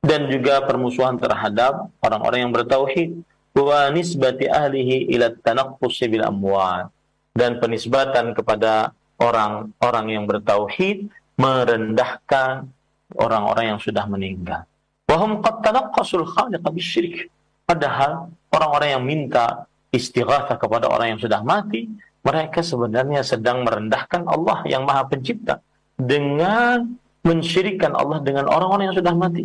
[0.00, 3.20] dan juga permusuhan terhadap orang-orang yang bertauhid.
[3.50, 6.88] Wa nisbati ahlihi ila tanaqqus bil amwal
[7.34, 12.70] dan penisbatan kepada orang-orang yang bertauhid merendahkan
[13.18, 14.64] orang-orang yang sudah meninggal.
[15.10, 17.26] Wahum qad tanaqqasul khaliq bisyirik.
[17.66, 21.90] Padahal orang-orang yang minta istighatsah kepada orang yang sudah mati,
[22.22, 25.64] mereka sebenarnya sedang merendahkan Allah yang Maha Pencipta
[25.96, 29.44] dengan mensyirikan Allah dengan orang-orang yang sudah mati.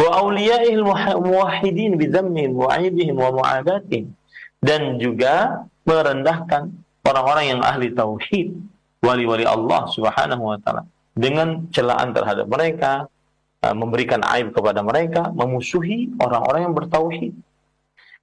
[0.00, 0.84] Wa awliyaihil
[1.20, 4.12] muwahhidin bidhammihim wa aibihim wa mu'adatihim.
[4.62, 6.70] Dan juga merendahkan
[7.02, 8.54] orang-orang yang ahli tauhid,
[9.02, 13.10] wali-wali Allah Subhanahu wa taala dengan celaan terhadap mereka,
[13.60, 17.32] uh, memberikan aib kepada mereka, memusuhi orang-orang yang bertauhid.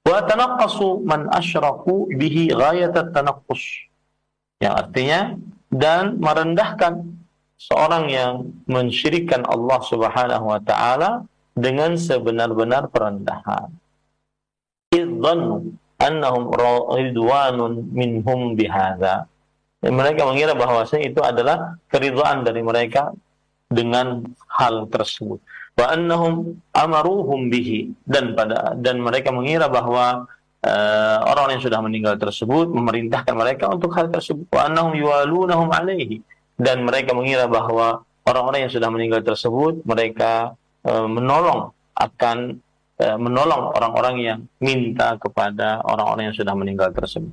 [0.05, 3.13] Wa tanaqqasu man asyraku bihi ghayatat.
[4.59, 5.19] Yang artinya
[5.71, 7.15] dan merendahkan
[7.59, 8.33] seorang yang
[8.67, 11.23] mensyirikan Allah Subhanahu wa taala
[11.55, 13.71] dengan sebenar-benar perendahan.
[14.91, 16.43] Idzannu annahum
[16.95, 19.29] ridwanun minhum bihadza
[19.79, 23.15] mereka mengira bahwasanya itu adalah keridhaan dari mereka
[23.71, 25.39] dengan hal tersebut.
[25.79, 30.27] Wa annahum amaruhum bihi dan pada dan mereka mengira bahwa
[30.59, 34.43] uh, orang yang sudah meninggal tersebut memerintahkan mereka untuk hal tersebut.
[34.51, 36.19] Wa annahum yuwalunahum alaihi
[36.59, 40.51] dan mereka mengira bahwa orang-orang yang sudah meninggal tersebut mereka
[40.83, 42.59] uh, menolong akan
[42.99, 47.31] uh, menolong orang-orang yang minta kepada orang-orang yang sudah meninggal tersebut.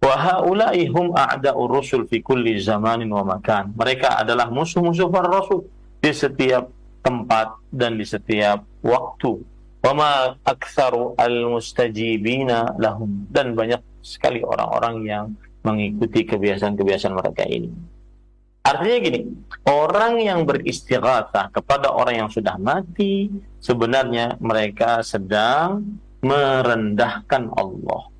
[0.00, 3.72] Wa haula'i hum a'da'ur rusul fi kulli zamanin wa makan.
[3.72, 5.64] Mereka adalah musuh-musuh para rasul
[6.00, 9.40] di setiap tempat dan di setiap waktu.
[9.80, 15.24] Wa ma aktsaru al-mustajibina lahum dan banyak sekali orang-orang yang
[15.64, 17.72] mengikuti kebiasaan-kebiasaan mereka ini.
[18.60, 19.20] Artinya gini,
[19.64, 25.80] orang yang beristighatsah kepada orang yang sudah mati, sebenarnya mereka sedang
[26.20, 28.12] merendahkan Allah.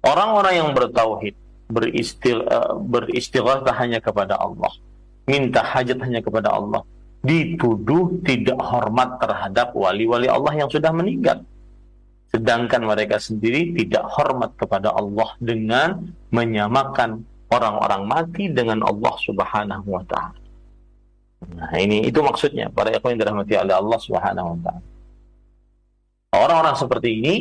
[0.00, 1.36] Orang-orang yang bertauhid,
[1.68, 4.72] beristil, uh, beristighatsah hanya kepada Allah,
[5.28, 6.82] minta hajat hanya kepada Allah,
[7.22, 11.46] dituduh tidak hormat terhadap wali-wali Allah yang sudah meninggal.
[12.34, 16.02] Sedangkan mereka sendiri tidak hormat kepada Allah dengan
[16.34, 20.40] menyamakan orang-orang mati dengan Allah Subhanahu wa taala.
[21.42, 24.82] Nah, ini itu maksudnya para ikhwan yang dirahmati oleh Allah Subhanahu wa taala.
[26.32, 27.34] Orang-orang seperti ini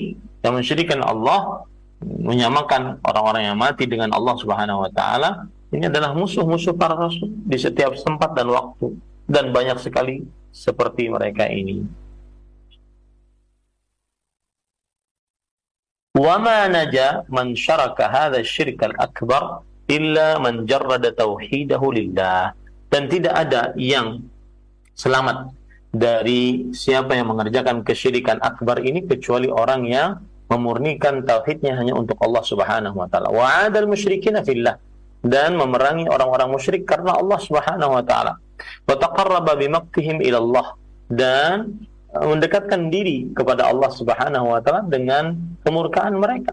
[0.43, 1.63] yang mensyirikan Allah
[2.03, 7.55] menyamakan orang-orang yang mati dengan Allah Subhanahu wa taala ini adalah musuh-musuh para rasul di
[7.55, 8.91] setiap tempat dan waktu
[9.30, 11.84] dan banyak sekali seperti mereka ini.
[16.16, 19.42] وما نجا من شرك هذا الشرك الأكبر
[19.86, 22.50] illa man jarrada tauhidahu lillah
[22.90, 24.26] dan tidak ada yang
[24.98, 25.54] selamat
[25.94, 30.18] dari siapa yang mengerjakan kesyirikan akbar ini kecuali orang yang
[30.50, 33.30] memurnikan tauhidnya hanya untuk Allah Subhanahu wa taala.
[33.30, 34.78] Wa adal musyrikin fillah
[35.26, 38.38] dan memerangi orang-orang musyrik karena Allah Subhanahu wa taala.
[38.85, 40.67] Wa taqarraba bimaktihim ila Allah
[41.11, 46.51] dan mendekatkan diri kepada Allah Subhanahu wa taala dengan kemurkaan mereka.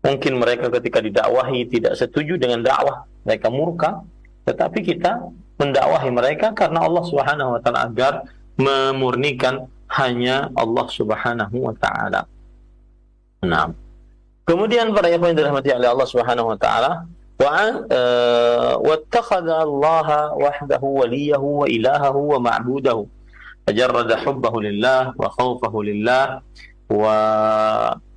[0.00, 4.00] Mungkin mereka ketika didakwahi tidak setuju dengan dakwah, mereka murka,
[4.48, 5.20] tetapi kita
[5.60, 8.24] mendakwahi mereka karena Allah Subhanahu wa taala agar
[8.56, 12.24] memurnikan hanya Allah Subhanahu wa taala.
[13.44, 13.72] Nah.
[14.48, 17.06] Kemudian para ikhwan yang dirahmati oleh Allah Subhanahu wa taala,
[17.39, 17.51] wa
[17.91, 20.07] uh, wattakhadha Allah
[20.39, 23.07] wahdahu waliyahu wa ilahahu wa ma'budahu.
[23.65, 26.41] Fajarrada hubbahu lillah wa khawfahu lillah
[26.89, 27.15] wa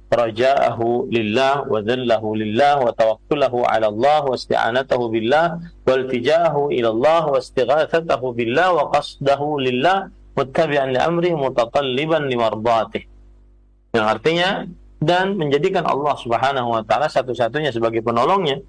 [0.08, 0.80] رجاءه
[1.12, 5.46] لله وذله لله وتوكله على الله واستعانته بالله
[5.84, 9.98] والتجاءه إلى الله واستغاثته بالله وقصده لله
[10.38, 13.02] متبعا لأمره متطلبا لمرضاته
[13.96, 14.68] yang artinya
[15.00, 18.60] dan menjadikan Allah Subhanahu wa taala satu-satunya sebagai penolongnya,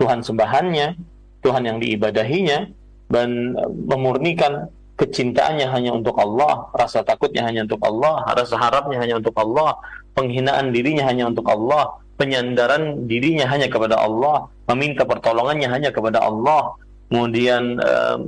[0.00, 0.96] Tuhan sembahannya,
[1.44, 2.72] Tuhan yang diibadahinya
[3.12, 3.52] dan
[3.84, 9.76] memurnikan kecintaannya hanya untuk Allah, rasa takutnya hanya untuk Allah, rasa harapnya hanya untuk Allah,
[10.16, 16.76] penghinaan dirinya hanya untuk Allah, penyandaran dirinya hanya kepada Allah, meminta pertolongannya hanya kepada Allah,
[17.08, 18.20] kemudian uh,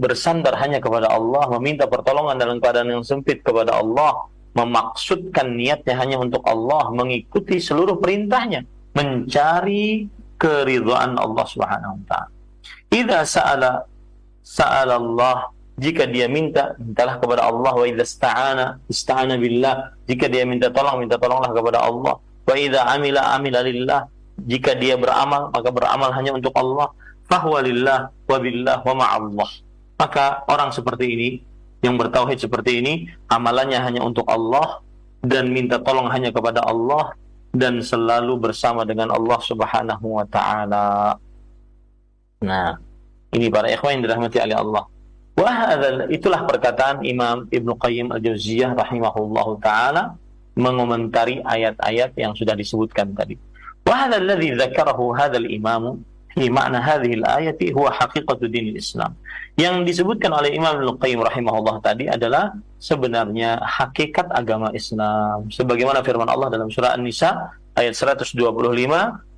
[0.00, 4.24] bersandar hanya kepada Allah, meminta pertolongan dalam keadaan yang sempit kepada Allah,
[4.56, 8.64] memaksudkan niatnya hanya untuk Allah, mengikuti seluruh perintahnya,
[8.96, 12.32] mencari keridhaan Allah Subhanahu wa taala.
[12.90, 13.70] Idza sa'ala
[14.44, 17.72] sa'ala Allah jika dia minta mintalah kepada Allah.
[17.74, 22.20] Wa ista'ana ista'ana billah jika dia minta tolong minta tolonglah kepada Allah.
[22.44, 24.00] Wa idza amila amila lillah
[24.44, 26.92] jika dia beramal maka beramal hanya untuk Allah.
[27.24, 29.50] Fahuwa lillah wa billah wa ma'allah.
[29.96, 31.28] Maka orang seperti ini
[31.80, 34.80] yang bertauhid seperti ini amalannya hanya untuk Allah
[35.24, 37.16] dan minta tolong hanya kepada Allah
[37.54, 41.14] dan selalu bersama dengan Allah Subhanahu wa taala.
[42.42, 42.76] Nah,
[43.30, 44.84] ini para ikhwan yang dirahmati oleh Allah.
[45.34, 45.74] Wah,
[46.10, 50.14] itulah perkataan Imam Ibnu Qayyim Al-Jauziyah rahimahullahu taala
[50.54, 53.34] mengomentari ayat-ayat yang sudah disebutkan tadi.
[53.82, 55.98] Wa hadha alladhi dzakarahu hadzal imamu
[56.34, 59.14] fi makna hadhihi al-ayati huwa haqiqatu dinil Islam.
[59.54, 65.46] Yang disebutkan oleh Imam Ibnu Qayyim rahimahullah tadi adalah sebenarnya hakikat agama Islam.
[65.48, 68.34] Sebagaimana firman Allah dalam surah An-Nisa ayat 125,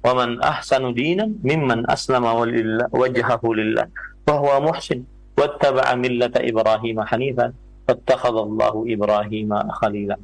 [0.00, 2.32] "Wa man ahsanu dinan mimman aslama
[2.90, 3.86] wajhahu lillah
[4.24, 5.04] wa huwa muhsin."
[5.36, 7.52] wattaba'a millata Ibrahim hanifan
[7.84, 10.16] fattakhadallahu Ibrahim khalila.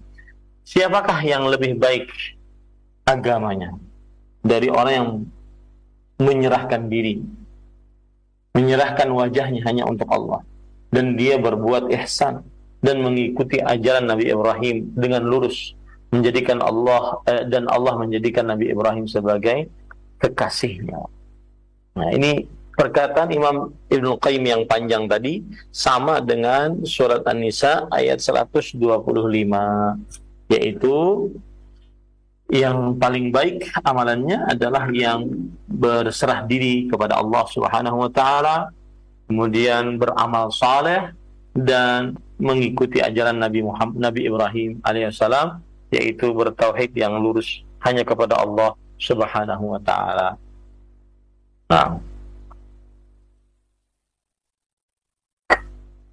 [0.64, 2.08] Siapakah yang lebih baik
[3.04, 3.76] agamanya
[4.42, 5.08] dari orang yang
[6.20, 7.22] menyerahkan diri,
[8.52, 10.44] menyerahkan wajahnya hanya untuk Allah
[10.92, 12.44] dan dia berbuat ihsan
[12.84, 15.72] dan mengikuti ajaran Nabi Ibrahim dengan lurus
[16.12, 19.72] menjadikan Allah eh, dan Allah menjadikan Nabi Ibrahim sebagai
[20.20, 21.00] kekasihnya.
[21.96, 22.44] Nah, ini
[22.76, 25.40] perkataan Imam Ibnu Qayyim yang panjang tadi
[25.72, 28.76] sama dengan surat An-Nisa ayat 125
[30.52, 30.96] yaitu
[32.52, 35.24] yang paling baik amalannya adalah yang
[35.64, 38.68] berserah diri kepada Allah Subhanahu wa taala
[39.24, 41.16] kemudian beramal saleh
[41.56, 48.76] dan mengikuti ajaran Nabi Muhammad Nabi Ibrahim alaihissalam yaitu bertauhid yang lurus hanya kepada Allah
[49.00, 50.36] Subhanahu wa taala.
[51.72, 51.98] Nah,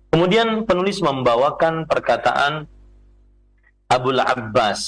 [0.09, 2.65] Kemudian penulis membawakan perkataan
[3.87, 4.81] Abu Abbas.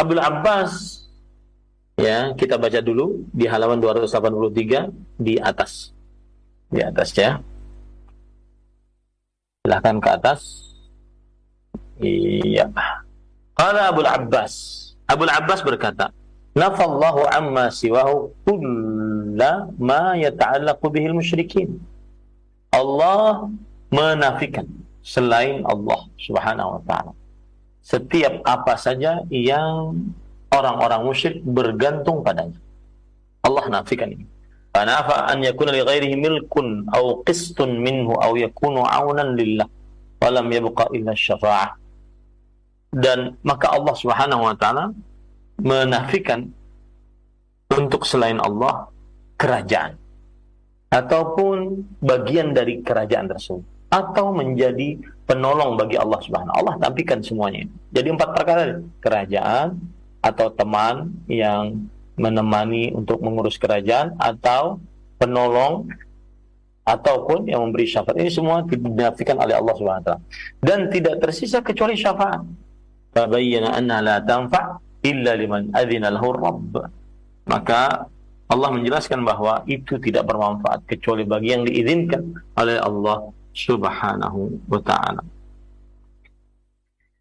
[0.00, 1.00] Abu Abbas
[2.00, 4.88] Ya, kita baca dulu di halaman 283
[5.20, 5.92] di atas.
[6.72, 7.44] Di atas ya.
[9.60, 10.40] Silahkan ke atas.
[12.00, 12.72] Iya.
[13.52, 14.52] Qala Abu Abbas.
[15.04, 16.08] Abu Abbas berkata,
[16.56, 21.76] "Nafallahu amma siwahu kulla ma yata'allaqu bihil musyrikin."
[22.72, 23.44] Allah
[23.92, 24.64] menafikan
[25.04, 27.12] selain Allah Subhanahu wa taala.
[27.80, 29.96] Setiap apa saja yang
[30.52, 32.58] orang-orang musyrik bergantung padanya.
[33.40, 34.26] Allah nafikan ini.
[34.70, 39.66] Fanafa an yakuna li ghairihi milkun aw qistun minhu aw yakunu aunan lillah
[40.22, 41.74] wa lam yabqa illa syafa'ah.
[42.90, 44.94] Dan maka Allah Subhanahu wa taala
[45.58, 46.50] menafikan
[47.70, 48.90] untuk selain Allah
[49.38, 49.94] kerajaan
[50.90, 57.66] ataupun bagian dari kerajaan tersebut atau menjadi penolong bagi Allah Subhanahu Allah nafikan semuanya.
[57.90, 59.78] Jadi empat perkara kerajaan
[60.22, 64.78] atau teman yang menemani untuk mengurus kerajaan atau
[65.18, 65.90] penolong
[66.86, 70.22] ataupun yang memberi syafaat ini semua dinafikan oleh Allah Subhanahu taala
[70.62, 72.42] dan tidak tersisa kecuali syafaat.
[73.10, 76.78] Tabayyana anna la tanfa' illa liman adzina lahu rabb.
[77.48, 78.06] Maka
[78.50, 83.30] Allah menjelaskan bahwa itu tidak bermanfaat kecuali bagi yang diizinkan oleh Allah
[83.66, 85.22] Subhanahu wa taala.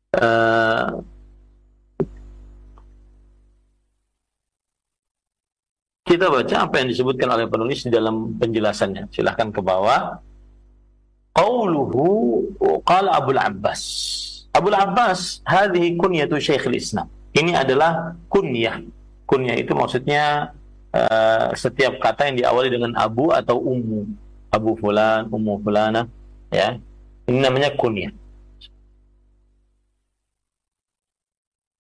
[0.10, 1.04] Uh,
[6.08, 9.12] kita baca apa yang disebutkan oleh penulis di dalam penjelasannya.
[9.14, 10.18] Silahkan ke bawah.
[11.36, 12.08] Qauluhu
[12.82, 13.82] qala Abu Abbas.
[14.50, 17.06] Abu Abbas, hadhihi kunyatu Syekhul Islam.
[17.38, 18.82] Ini adalah kunyah.
[19.30, 20.50] Kunyah itu maksudnya
[20.90, 24.10] uh, setiap kata yang diawali dengan abu atau ummu.
[24.50, 26.10] Abu fulan, ummu fulana,
[26.50, 26.78] ya.
[27.30, 28.14] Ini namanya kunyah.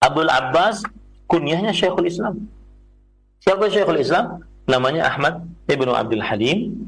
[0.03, 0.83] Abdul Abbas
[1.31, 2.51] kunyahnya Syekhul Islam.
[3.43, 4.43] Siapa Syekhul Islam?
[4.67, 6.79] Namanya Ahmad Ibnu Abdul Halim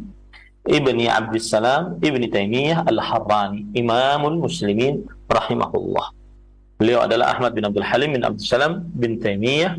[0.64, 6.14] Ibni Abdul Salam Ibni Taimiyah Al-Harrani Imamul Muslimin Rahimahullah
[6.78, 9.74] Beliau adalah Ahmad bin Abdul Halim bin Abdul Salam bin Taimiyah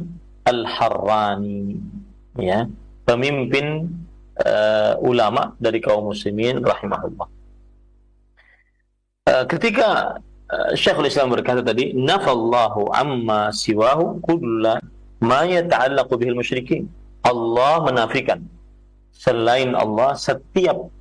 [0.45, 1.79] Al-Harrani
[2.37, 2.67] ya,
[3.07, 3.89] Pemimpin
[4.43, 7.34] uh, ulama dari kaum muslimin Rahimahullah
[9.25, 10.21] Ketika
[10.53, 14.77] uh, Syekhul Islam berkata tadi Nafallahu amma siwahu kulla
[15.17, 16.85] ma yata'allaqu bihil musyrikin.
[17.25, 18.45] Allah menafikan
[19.09, 20.93] selain Allah setiap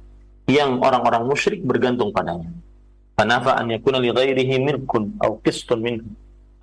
[0.49, 2.49] yang orang-orang musyrik bergantung padanya.
[3.13, 6.09] Fanafa an yakuna li ghairihi milkun aw qistun minhu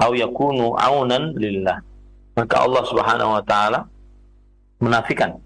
[0.01, 1.77] aw yakunu aunan lillah.
[2.41, 3.85] Maka Allah Subhanahu wa taala
[4.81, 5.37] menafikan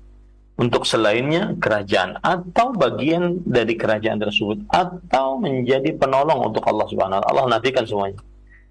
[0.56, 7.26] untuk selainnya kerajaan atau bagian dari kerajaan tersebut atau menjadi penolong untuk Allah Subhanahu wa.
[7.28, 8.20] Allah menafikan semuanya.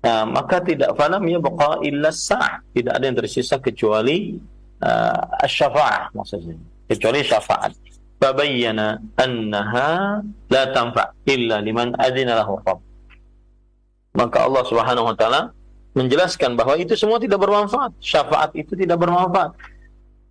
[0.04, 2.60] Nah, maka tidak falam ya baqa illa sah.
[2.72, 4.36] Tidak ada yang tersisa kecuali
[4.80, 6.56] uh, syafa'ah maksudnya.
[6.88, 7.72] Kecuali syafaat.
[8.20, 12.60] Fabayyana annaha la tanfa' illa liman adina lahu.
[14.16, 15.52] Maka Allah Subhanahu wa taala
[15.92, 17.92] menjelaskan bahwa itu semua tidak bermanfaat.
[18.00, 19.52] Syafaat itu tidak bermanfaat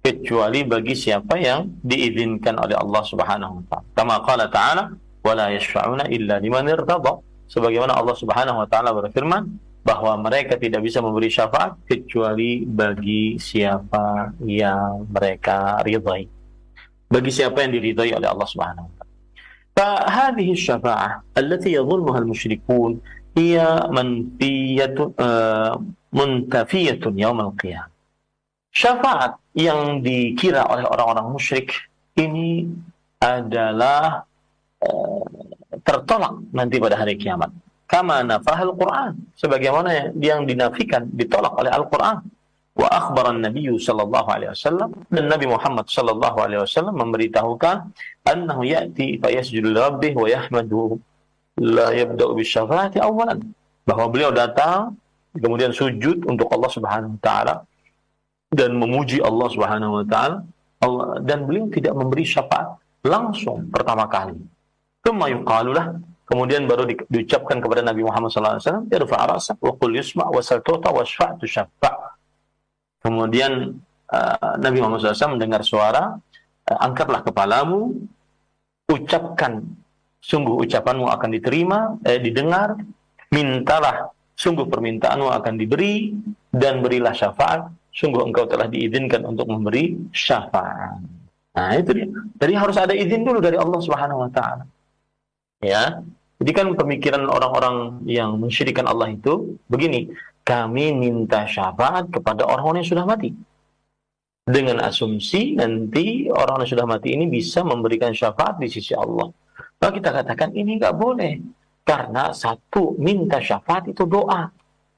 [0.03, 3.87] kecuali bagi siapa yang diizinkan oleh Allah Subhanahu wa taala.
[3.93, 4.85] Kama qala ta'ala,
[5.21, 9.49] "Wala yashfa'una illa liman irtada." sebagaimana Allah Subhanahu wa taala berfirman
[9.83, 16.29] bahwa mereka tidak bisa memberi syafaat kecuali bagi siapa yang mereka ridhai.
[17.09, 19.07] Bagi siapa yang diridhai oleh Allah Subhanahu wa taala.
[19.79, 22.99] فهذه الشفاعة التي يظلمها المشركون
[23.39, 23.63] هي
[23.95, 24.99] منفية
[26.13, 27.92] منتفية يوم القيامة.
[28.74, 31.70] Syafaat yang dikira oleh orang-orang musyrik
[32.18, 32.66] ini
[33.22, 34.26] adalah
[35.86, 37.54] tertolak nanti pada hari kiamat.
[37.86, 39.14] Kama nafahal Quran.
[39.38, 42.26] Sebagaimana yang dinafikan, ditolak oleh Al-Quran.
[42.74, 47.94] Wa akhbaran Nabi sallallahu alaihi wasallam dan Nabi Muhammad sallallahu alaihi wasallam memberitahukan
[48.26, 50.98] annahu ya'ti fa yasjudu rabbih wa yahmadu
[51.62, 53.46] la yabda'u bisyafa'ati awalan.
[53.86, 54.98] Bahwa beliau datang
[55.38, 57.56] kemudian sujud untuk Allah Subhanahu wa taala
[58.54, 60.38] dan memuji Allah Subhanahu wa taala
[61.26, 64.38] dan beliau tidak memberi syafaat langsung pertama kali.
[65.04, 70.40] Yuqalulah kemudian baru di, diucapkan kepada Nabi Muhammad SAW irfa rasak wa qul yusma wa
[70.40, 72.16] saltuta wa syfa'tu syafa'
[73.04, 73.76] kemudian
[74.08, 78.08] uh, Nabi Muhammad SAW mendengar suara uh, angkatlah kepalamu
[78.88, 79.68] ucapkan
[80.24, 82.80] sungguh ucapanmu akan diterima eh, didengar
[83.36, 84.08] mintalah
[84.40, 86.16] sungguh permintaanmu akan diberi
[86.48, 91.00] dan berilah syafaat sungguh engkau telah diizinkan untuk memberi syafaat
[91.54, 92.08] nah itu dia
[92.42, 94.66] jadi harus ada izin dulu dari Allah Subhanahu wa taala
[95.64, 96.04] Ya.
[96.44, 100.12] Jadi kan pemikiran orang-orang yang mensyirikan Allah itu begini,
[100.44, 103.32] kami minta syafaat kepada orang-orang yang sudah mati.
[104.44, 109.32] dengan asumsi nanti orang yang sudah mati ini bisa memberikan syafaat di sisi Allah.
[109.80, 111.40] Kalau kita katakan ini nggak boleh
[111.88, 114.52] karena satu minta syafaat itu doa,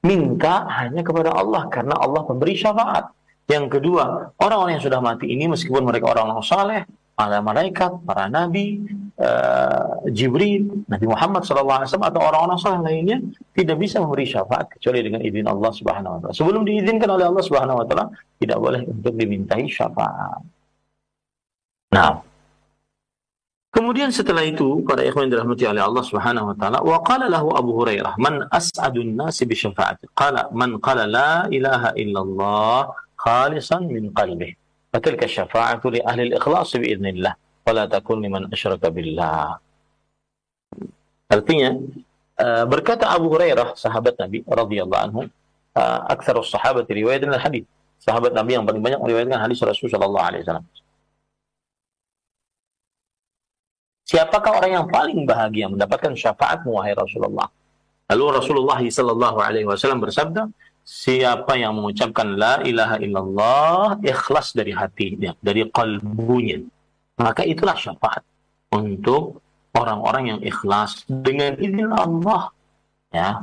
[0.06, 3.10] minta hanya kepada Allah karena Allah memberi syafaat.
[3.50, 6.82] Yang kedua, orang-orang yang sudah mati ini meskipun mereka orang-orang saleh,
[7.16, 8.84] para malaikat, para nabi,
[9.22, 13.18] uh, Jibril, Nabi Muhammad SAW atau orang-orang saleh lainnya
[13.56, 16.34] tidak bisa memberi syafaat kecuali dengan izin Allah Subhanahu wa taala.
[16.36, 18.06] Sebelum diizinkan oleh Allah Subhanahu wa taala,
[18.42, 20.42] tidak boleh untuk dimintai syafaat.
[21.96, 22.20] Nah,
[23.76, 27.76] Kemudian setelah itu para ikhwan dirahmati oleh Allah Subhanahu wa taala wa qala lahu Abu
[27.76, 30.08] Hurairah man as'adun nasi bi syafaati?
[30.16, 34.56] Qala man qala la ilaha illallah khalisan min qalbi
[34.96, 39.60] fatilka syafa'atu li ahli al-ikhlas bi idznillah wa la takun liman asyraka billah.
[41.28, 41.76] Artinya
[42.40, 45.28] eh, berkata Abu Hurairah sahabat Nabi radhiyallahu anhu
[45.76, 47.68] eh, aktsarus sahabati riwayatan al-hadis
[48.00, 50.66] sahabat Nabi yang paling banyak meriwayatkan hadis Rasulullah sallallahu alaihi wasallam.
[54.06, 57.50] Siapakah orang yang paling bahagia mendapatkan syafaat wahai Rasulullah?
[58.14, 60.46] Lalu Rasulullah sallallahu alaihi wasallam bersabda,
[60.86, 66.62] siapa yang mengucapkan la ilaha illallah ikhlas dari hatinya, dari kalbunya,
[67.18, 68.22] maka itulah syafaat
[68.70, 69.42] untuk
[69.74, 72.54] orang-orang yang ikhlas dengan izin Allah.
[73.10, 73.42] Ya.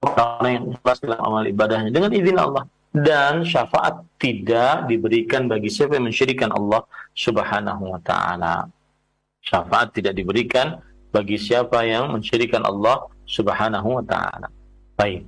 [0.00, 2.64] Orang yang ikhlas dalam amal ibadahnya dengan izin Allah
[2.96, 6.80] dan syafaat tidak diberikan bagi siapa yang mensyirikan Allah
[7.12, 8.64] Subhanahu wa taala.
[9.46, 10.82] Syafaat tidak diberikan
[11.14, 14.50] bagi siapa yang mensyirikan Allah Subhanahu wa taala.
[14.98, 15.22] Baik.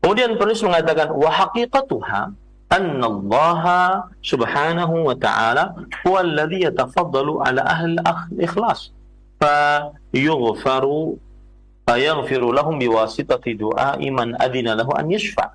[0.00, 2.32] Kemudian penulis mengatakan wa haqiqatuha
[2.72, 3.62] anna Allah
[4.24, 8.96] subhanahu wa ta'ala huwa alladhi yatafaddalu ala ahli al-ikhlas.
[9.36, 11.20] Fa yughfaru
[11.84, 15.52] fa yaghfiru lahum biwasitati du'a man adina lahu an yashfa.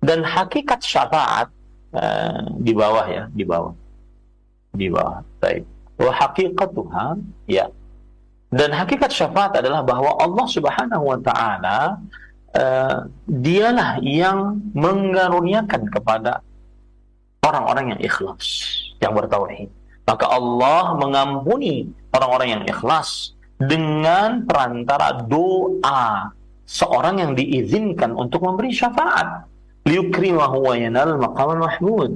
[0.00, 1.52] Dan hakikat syafaat
[1.92, 3.76] uh, di bawah ya di bawah.
[4.72, 5.20] Di bawah.
[5.36, 7.16] Baik wa haqiqatuha
[7.48, 7.68] ya
[8.54, 11.98] dan hakikat syafaat adalah bahwa Allah Subhanahu wa taala
[12.54, 16.40] uh, dialah yang mengaruniakan kepada
[17.42, 18.46] orang-orang yang ikhlas,
[19.02, 19.70] yang bertauhid.
[20.06, 26.30] Maka Allah mengampuni orang-orang yang ikhlas dengan perantara doa
[26.66, 29.46] seorang yang diizinkan untuk memberi syafaat.
[29.86, 32.14] Liyukrimahu wa yanal maqamal mahmud.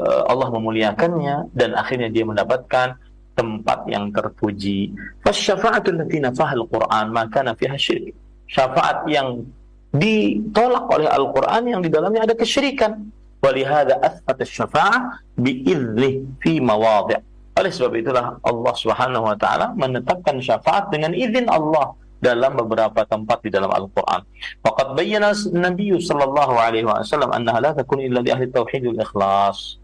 [0.00, 2.96] Uh, Allah memuliakannya dan akhirnya dia mendapatkan
[3.36, 4.96] tempat yang terpuji.
[5.20, 8.16] Fasyafa'atul lati nafahal Qur'an maka nafiha syirik
[8.50, 9.46] syafaat yang
[9.94, 12.96] ditolak oleh Al-Quran yang di dalamnya ada kesyirikan.
[13.40, 17.16] Walihada asfat syafa'ah biiznih fi mawadhi'
[17.56, 23.40] oleh sebab itulah Allah Subhanahu wa taala menetapkan syafaat dengan izin Allah dalam beberapa tempat
[23.40, 24.20] di dalam Al-Qur'an.
[24.60, 29.79] Faqad bayyana Nabi sallallahu alaihi wasallam annaha la takun illa li ahli tauhid wal ikhlas.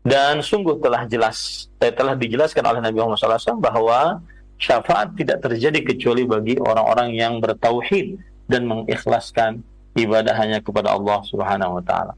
[0.00, 4.24] Dan sungguh telah jelas eh, telah dijelaskan oleh Nabi Muhammad SAW bahwa
[4.56, 8.16] syafaat tidak terjadi kecuali bagi orang-orang yang bertauhid
[8.48, 9.60] dan mengikhlaskan
[9.96, 12.14] ibadah hanya kepada Allah Subhanahu wa taala.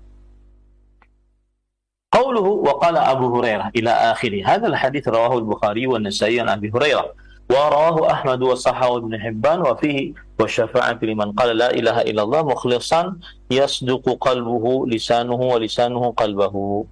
[2.12, 4.45] Qauluhu wa qala Abu Hurairah ila akhiri.
[4.45, 7.09] Hadha al-hadits rawahu al-Bukhari wa An-Nasa'i an Abi Hurairah
[7.49, 12.05] wa rawahu Ahmad wa Sahih Ibn Hibban wa fihi wa syafa'ati liman qala la ilaha
[12.05, 13.16] illallah mukhlishan
[13.49, 16.85] yasduqu qalbuhu lisanuhu wa lisanuhu qalbahu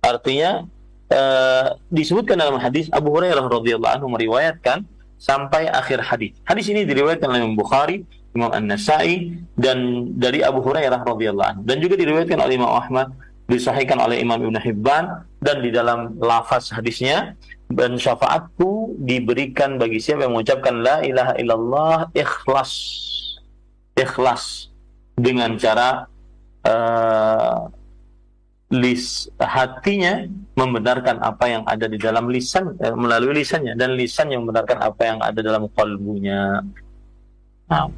[0.00, 0.64] artinya
[1.12, 4.86] uh, disebutkan dalam hadis Abu Hurairah radhiyallahu anhu meriwayatkan
[5.20, 6.32] sampai akhir hadis.
[6.48, 11.62] Hadis ini diriwayatkan oleh Imam Bukhari, Imam An-Nasa'i dan dari Abu Hurairah radhiyallahu anhu.
[11.68, 13.12] Dan juga diriwayatkan oleh Imam Ahmad,
[13.50, 17.34] disahihkan oleh Imam Ibn Hibban dan di dalam lafaz hadisnya
[17.70, 22.72] dan syafaatku diberikan bagi siapa yang mengucapkan la ilaha illallah ikhlas.
[23.98, 24.70] Ikhlas.
[25.20, 26.08] Dengan cara
[26.64, 27.68] uh,
[28.70, 34.46] lis hatinya membenarkan apa yang ada di dalam lisan eh, melalui lisannya dan lisan yang
[34.46, 36.62] membenarkan apa yang ada dalam kalbunya.
[37.66, 37.90] Nah.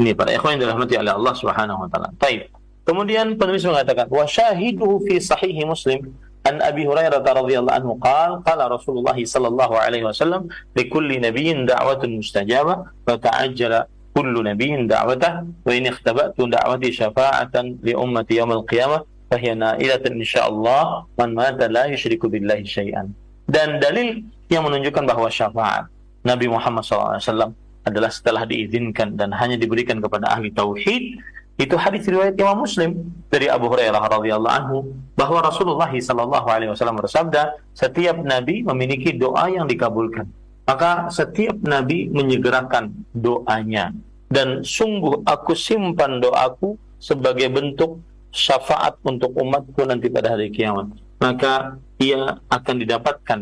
[0.00, 2.08] Ini para ikhwan yang dirahmati oleh Allah Subhanahu wa taala.
[2.18, 2.50] Baik.
[2.82, 6.10] Kemudian penulis mengatakan wa syahiduhu fi sahih Muslim
[6.48, 12.18] an Abi Hurairah radhiyallahu anhu qala qala Rasulullah sallallahu alaihi wasallam li kulli nabiyyin da'watun
[12.24, 13.84] mustajabah fa ta'ajjala
[14.16, 21.06] kullu nabiyyin da'watah wa in ikhtaba'tu da'wati syafa'atan li ummati yaumil qiyamah fahiya nailatan insyaallah
[21.14, 23.14] man mata la yusyriku billahi syai'an.
[23.50, 25.86] Dan dalil yang menunjukkan bahwa syafaat
[26.26, 27.54] Nabi Muhammad SAW
[27.86, 31.18] adalah setelah diizinkan dan hanya diberikan kepada ahli tauhid
[31.60, 34.76] itu hadis riwayat Imam Muslim dari Abu Hurairah radhiyallahu anhu
[35.12, 40.24] bahwa Rasulullah SAW bersabda, setiap nabi memiliki doa yang dikabulkan.
[40.70, 43.90] Maka setiap nabi menyegerakan doanya
[44.30, 47.98] dan sungguh aku simpan doaku sebagai bentuk
[48.30, 50.94] syafaat untuk umatku nanti pada hari kiamat.
[51.18, 53.40] Maka ia akan didapatkan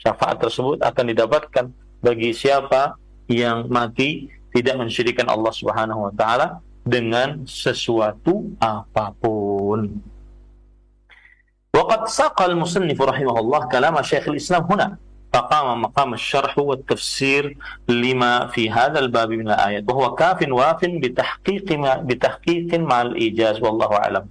[0.00, 1.64] syafaat tersebut akan didapatkan
[2.00, 2.96] bagi siapa
[3.28, 9.92] yang mati tidak mensyirikan Allah Subhanahu wa taala dengan sesuatu apa pun.
[11.76, 14.96] Waqad saqal musannif rahimahullah kalam Syekhul Islam huna
[15.35, 17.57] فقام مقام الشرح والتفسير
[17.87, 23.91] لما في هذا الباب من الآيات وهو كاف واف بتحقيق ما بتحقيق مع الإيجاز والله
[23.95, 24.25] أعلم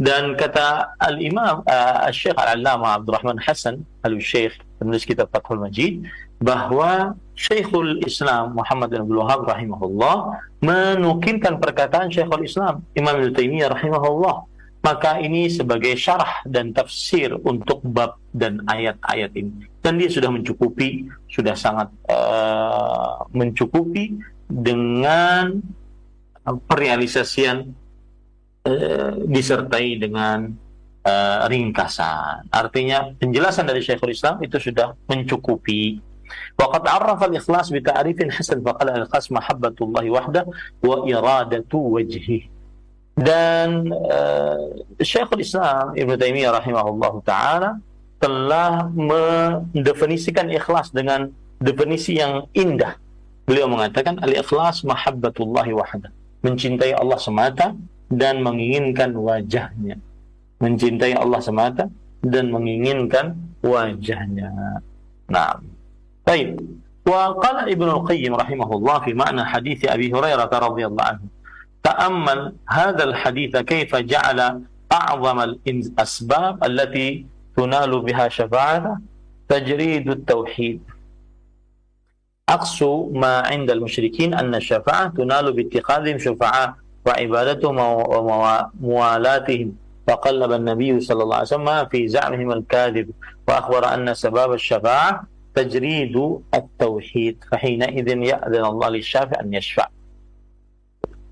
[0.00, 6.08] dan kata al-Imam uh, Syekh Al-Allamah Abdurrahman Hasan Al-Syekh penulis kitab Fathul Majid
[6.40, 13.68] bahwa Syekhul Islam Muhammad bin Abdul Wahab rahimahullah menukilkan perkataan Syekhul Islam Imam Ibnu Taimiyah
[13.76, 14.48] rahimahullah
[14.80, 21.08] maka ini sebagai syarah dan tafsir untuk bab dan ayat-ayat ini dan dia sudah mencukupi
[21.30, 25.60] sudah sangat uh, mencukupi dengan
[26.44, 27.70] perealisasian
[28.66, 30.50] uh, disertai dengan
[31.06, 36.10] uh, ringkasan artinya penjelasan dari Syekhul Islam itu sudah mencukupi
[36.58, 40.46] وقد عرف الإخلاص بتعريف حسن فقال الإخلاص محبة الله وحده
[40.78, 42.42] وإرادة وجهه
[43.20, 47.70] dan uh, Syekhul Islam Ibn Taimiyah rahimahullah taala
[48.20, 53.00] telah mendefinisikan ikhlas dengan definisi yang indah.
[53.48, 56.12] Beliau mengatakan al-ikhlas mahabbatullahi wahda.
[56.44, 57.72] Mencintai Allah semata
[58.12, 59.96] dan menginginkan wajahnya.
[60.60, 61.84] Mencintai Allah semata
[62.20, 64.80] dan menginginkan wajahnya.
[65.32, 65.60] Nah,
[66.24, 66.60] baik.
[67.08, 71.26] Wa qala Ibnu Al-Qayyim rahimahullah fi makna hadis Abi Hurairah radhiyallahu anhu
[71.82, 74.40] تأمل هذا الحديث كيف جعل
[74.92, 77.26] أعظم الأسباب التي
[77.57, 79.01] تنال بها شفاعة
[79.49, 80.81] تجريد التوحيد.
[82.49, 86.73] أقصى ما عند المشركين أن الشفاعة تنال باتخاذهم شفعاء
[87.05, 89.69] وعبادتهم وموالاتهم.
[90.05, 93.09] فقلب النبي صلى الله عليه وسلم في زعمهم الكاذب
[93.47, 95.23] وأخبر أن سبب الشفاعة
[95.55, 96.15] تجريد
[96.53, 99.87] التوحيد فحينئذ يأذن الله للشافع أن يشفع.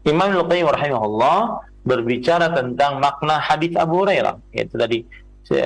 [0.10, 5.06] Imam Al-Qayyim rahimahullah berbicara tentang makna hadis Abu Hurairah yaitu tadi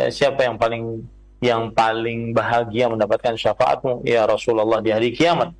[0.09, 1.05] siapa yang paling
[1.37, 5.53] yang paling bahagia mendapatkan syafaatmu ya Rasulullah di hari kiamat.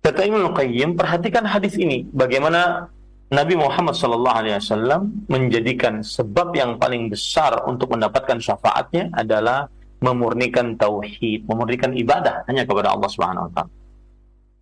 [0.00, 2.88] Kata Imam Al-Qayyim, perhatikan hadis ini bagaimana
[3.28, 9.68] Nabi Muhammad SAW menjadikan sebab yang paling besar untuk mendapatkan syafaatnya adalah
[10.00, 13.72] memurnikan tauhid, memurnikan ibadah hanya kepada Allah Subhanahu wa taala.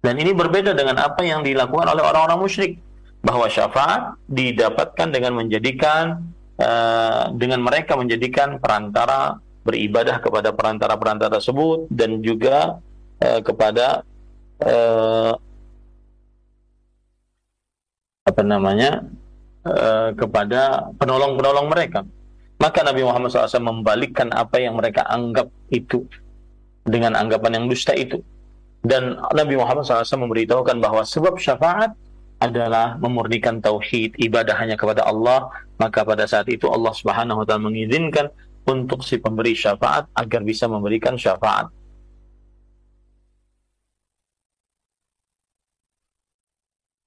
[0.02, 2.72] Dan ini berbeda dengan apa yang dilakukan oleh orang-orang musyrik
[3.22, 6.22] bahwa syafaat didapatkan dengan menjadikan
[6.58, 12.78] uh, dengan mereka menjadikan perantara beribadah kepada perantara-perantara tersebut dan juga
[13.22, 14.02] uh, kepada
[14.62, 15.32] uh,
[18.28, 19.08] apa namanya
[19.64, 22.04] uh, kepada penolong-penolong mereka.
[22.58, 26.02] Maka Nabi Muhammad SAW membalikkan apa yang mereka anggap itu
[26.82, 28.18] dengan anggapan yang dusta itu.
[28.82, 31.94] Dan Nabi Muhammad SAW memberitahukan bahwa sebab syafaat
[32.43, 35.47] adalah memurnikan tauhid ibadah hanya kepada Allah
[35.79, 38.27] maka pada saat itu Allah Subhanahu wa taala mengizinkan
[38.67, 41.71] untuk si pemberi syafaat agar bisa memberikan syafaat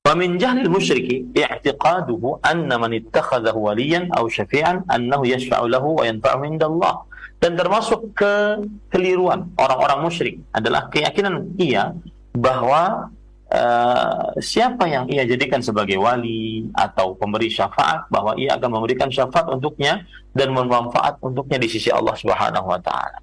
[0.07, 6.62] ومن جهل المشرك اعتقاده أن من اتخذه وليا أو شفيعا أنه يشفع له وينفعه عند
[6.62, 6.94] الله
[7.36, 11.92] dan termasuk kekeliruan orang-orang musyrik adalah keyakinan ia
[12.32, 13.12] bahwa
[13.51, 19.51] Uh, siapa yang ia jadikan sebagai wali atau pemberi syafaat bahwa ia akan memberikan syafaat
[19.51, 23.19] untuknya dan bermanfaat untuknya di sisi Allah Subhanahu wa taala.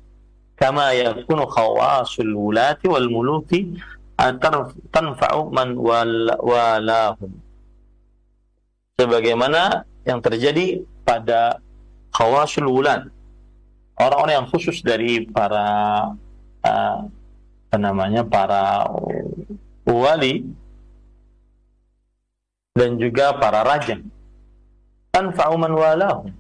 [0.53, 3.73] Kama yakunu khawasul wulati wal muluki
[4.93, 5.73] tanfa'u man
[6.45, 7.33] walahum.
[9.01, 11.57] Sebagaimana yang terjadi pada
[12.13, 13.09] khawasul wulat.
[13.97, 15.67] Orang-orang yang khusus dari para
[16.69, 16.99] uh,
[17.69, 18.89] apa namanya para
[19.89, 20.45] wali
[22.77, 23.99] dan juga para raja.
[25.11, 26.31] Tanfa'u man walahu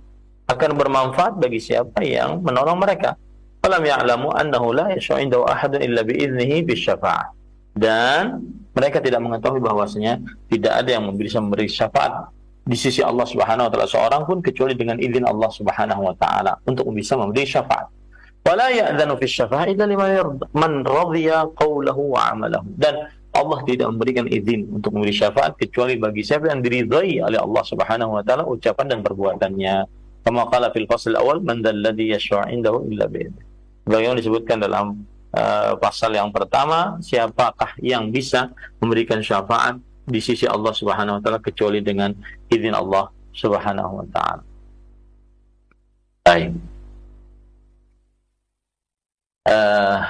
[0.48, 3.16] akan bermanfaat bagi siapa yang menolong mereka.
[3.58, 7.34] Falam ya'lamu annahu la yasha'u indahu ahadun illa bi'idnihi bisyafa'ah.
[7.74, 8.42] Dan
[8.72, 12.30] mereka tidak mengetahui bahwasanya tidak ada yang bisa memberi syafaat
[12.68, 16.52] di sisi Allah Subhanahu wa taala seorang pun kecuali dengan izin Allah Subhanahu wa taala
[16.68, 17.88] untuk bisa memberi syafaat.
[18.44, 22.68] Wala ya'dzanu fi syafa'ati illa liman man radhiya qawlahu wa 'amalahu.
[22.78, 22.94] Dan
[23.38, 28.18] Allah tidak memberikan izin untuk memberi syafaat kecuali bagi siapa yang diridhai oleh Allah Subhanahu
[28.18, 29.74] wa taala ucapan dan perbuatannya.
[30.26, 33.46] Kama qala fil fasl awal man dzalladzi yashfa'u indahu illa bi'idznih.
[33.86, 38.50] Bagaimana disebutkan dalam uh, pasal yang pertama, siapakah yang bisa
[38.82, 42.10] memberikan syafaat di sisi Allah Subhanahu wa taala kecuali dengan
[42.50, 44.42] izin Allah Subhanahu wa taala.
[46.26, 46.52] Baik.
[49.48, 50.04] Uh,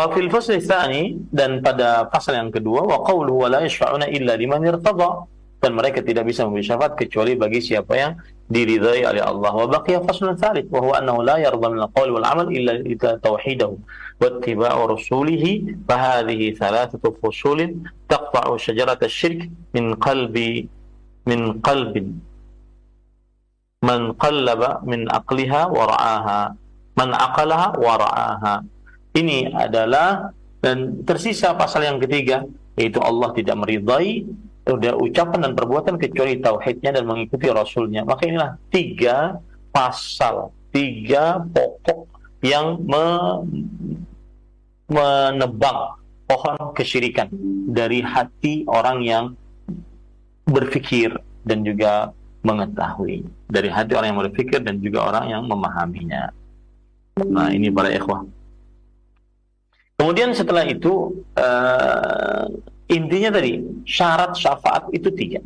[0.00, 4.32] Wa fil fasl tsani dan pada pasal yang kedua wa qawluhu wa la yashfa'una illa
[4.32, 5.28] liman irtada
[5.60, 8.16] dan mereka tidak bisa memberi syafaat kecuali bagi siapa yang
[8.48, 9.52] diridhai oleh Allah.
[9.52, 13.20] Wa baqiya faslun tsalits wa huwa annahu la yarda min al-qawl wal 'amal illa idza
[13.20, 15.44] tauhidahu wa ittiba'u rasulih
[15.84, 20.64] fa hadhihi thalathatu fusulin taqta'u shajarat asy-syirk min qalbi
[21.28, 22.16] min qalbin.
[23.84, 26.56] Man qallaba min aqliha wa ra'aha.
[26.96, 28.79] Man aqalaha wa ra'aha
[29.16, 30.30] ini adalah
[30.60, 32.44] dan tersisa pasal yang ketiga
[32.78, 34.28] yaitu Allah tidak meridai
[34.70, 38.06] udah ucapan dan perbuatan kecuali tauhidnya dan mengikuti rasulnya.
[38.06, 39.40] Maka inilah tiga
[39.74, 42.06] pasal tiga pokok
[42.46, 43.04] yang me,
[44.86, 45.98] menebang
[46.30, 47.26] pohon kesyirikan
[47.70, 49.24] dari hati orang yang
[50.46, 52.14] berpikir dan juga
[52.46, 53.26] mengetahui.
[53.50, 56.30] Dari hati orang yang berpikir dan juga orang yang memahaminya.
[57.26, 58.24] Nah ini para ikhwah
[60.00, 62.48] Kemudian setelah itu uh,
[62.88, 65.44] intinya tadi syarat syafaat itu tiga.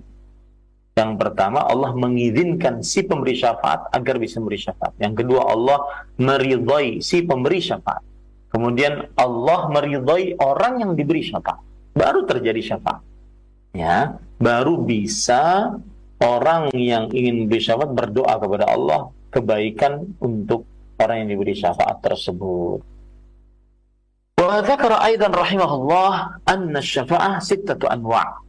[0.95, 4.95] Yang pertama Allah mengizinkan si pemberi syafaat agar bisa memberi syafaat.
[5.03, 8.07] Yang kedua Allah meridhai si pemberi syafaat.
[8.55, 11.59] Kemudian Allah meridhai orang yang diberi syafaat.
[11.91, 13.03] Baru terjadi syafaat.
[13.75, 15.75] Ya, baru bisa
[16.23, 20.63] orang yang ingin memberi syafaat berdoa kepada Allah kebaikan untuk
[21.03, 22.94] orang yang diberi syafaat tersebut.
[24.55, 26.13] وذكر أيضا رحمه الله
[26.49, 28.45] أن الشفاعة ستة أنواع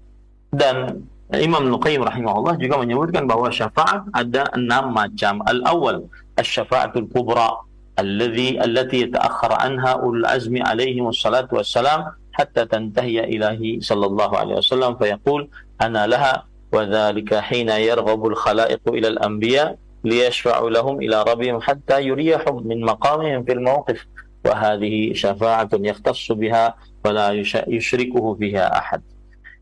[0.56, 1.04] dan
[1.36, 5.44] Imam Nuqayyim rahimahullah juga menyebutkan bahwa syafaat ada enam macam.
[5.44, 6.08] Al-awwal
[6.40, 7.60] asy-syafa'atul kubra
[8.00, 14.96] alladhi allati yata'akhkhar anha ulul azmi alaihi wassalatu wassalam hatta tantahiya ilahi sallallahu alaihi wasallam
[14.96, 15.50] fayaqul
[15.82, 16.34] ana laha
[16.72, 19.76] wa dhalika hina yarghabu al-khalaiqu ila al-anbiya
[20.06, 24.00] liyashfa'u lahum ila rabbihim hatta yuriyahum min maqamihim fil mawqif
[24.45, 27.29] وهذه شفاعة يختص بها ولا
[27.69, 29.01] يشركه فيها أحد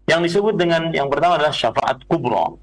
[0.09, 2.57] yang disebut dengan yang pertama adalah syafaat kubra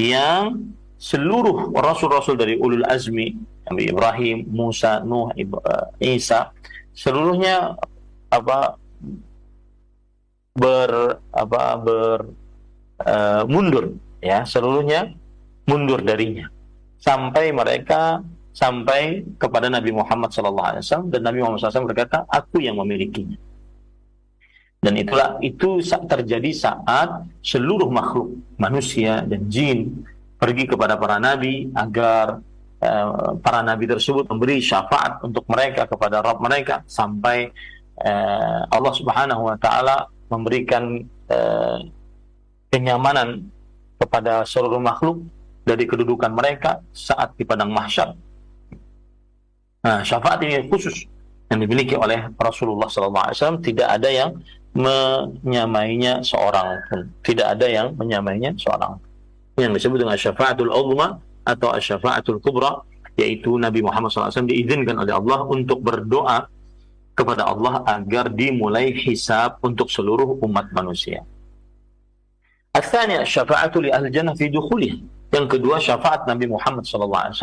[0.00, 3.36] yang seluruh rasul-rasul dari ulul azmi
[3.68, 5.44] Nabi Ibrahim, Musa, Nuh, eh,
[6.00, 6.56] Isa
[6.96, 7.76] seluruhnya
[8.32, 8.80] apa
[10.56, 12.18] ber apa ber
[13.04, 13.92] uh, mundur
[14.24, 15.12] ya seluruhnya
[15.68, 16.48] mundur darinya
[16.96, 23.39] sampai mereka sampai kepada Nabi Muhammad SAW dan Nabi Muhammad SAW berkata, aku yang memilikinya.
[24.81, 30.01] Dan itulah itu terjadi saat seluruh makhluk manusia dan jin
[30.41, 32.41] pergi kepada para nabi agar
[32.81, 37.53] uh, para nabi tersebut memberi syafaat untuk mereka kepada Rabb mereka sampai
[38.01, 40.97] uh, Allah Subhanahu wa taala memberikan
[41.29, 41.77] uh,
[42.73, 43.53] kenyamanan
[44.01, 45.21] kepada seluruh makhluk
[45.61, 48.17] dari kedudukan mereka saat di padang mahsyar
[49.81, 51.09] Nah, syafaat ini khusus
[51.49, 54.37] yang dimiliki oleh Rasulullah SAW tidak ada yang
[54.77, 57.09] menyamainya seorang pun.
[57.25, 58.95] Tidak ada yang menyamainya seorang.
[59.59, 62.85] Yang disebut dengan syafaatul uzma atau syafaatul kubra
[63.19, 66.47] yaitu Nabi Muhammad SAW diizinkan oleh Allah untuk berdoa
[67.11, 71.25] kepada Allah agar dimulai hisab untuk seluruh umat manusia.
[72.71, 74.47] Asalnya syafaatul ahli jannah fi
[75.31, 77.35] Yang kedua syafaat Nabi Muhammad SAW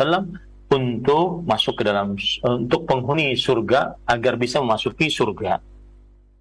[0.69, 2.13] untuk masuk ke dalam
[2.45, 5.57] untuk penghuni surga agar bisa memasuki surga.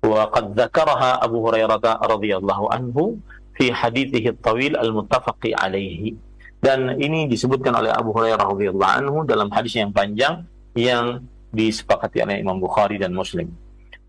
[0.05, 3.19] Wa qad dzakaraha Abu Hurairah radhiyallahu anhu
[3.57, 6.15] fi hadithihi tawil al-muttafaqi alaihi.
[6.59, 10.45] Dan ini disebutkan oleh Abu Hurairah radhiyallahu anhu dalam hadis yang panjang
[10.77, 13.49] yang disepakati oleh Imam Bukhari dan Muslim.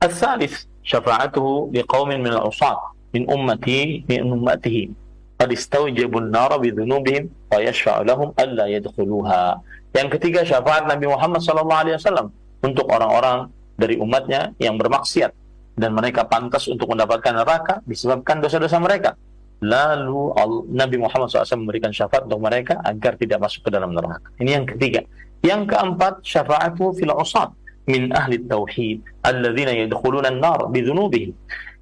[0.04, 2.76] Al-thalith syafa'atuhu liqaumin min al-usat
[3.16, 4.92] min ummati min ummatihi
[5.40, 9.64] qad an-nar bi dhunubihim wa yashfa'u lahum alla yadkhuluha
[9.94, 12.30] yang ketiga syafaat Nabi Muhammad SAW
[12.62, 15.32] untuk orang-orang dari umatnya yang bermaksiat
[15.80, 19.16] dan mereka pantas untuk mendapatkan neraka disebabkan dosa-dosa mereka.
[19.60, 20.36] Lalu
[20.72, 24.24] Nabi Muhammad SAW memberikan syafaat untuk mereka agar tidak masuk ke dalam neraka.
[24.40, 25.04] Ini yang ketiga.
[25.40, 27.52] Yang keempat, syafaatu fil usad
[27.88, 31.32] min ahli tauhid alladzina yadkhuluna an-nar bidzunubihim.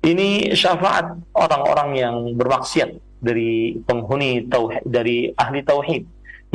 [0.06, 6.06] Ini syafaat orang-orang yang bermaksiat dari penghuni tauhid dari ahli tauhid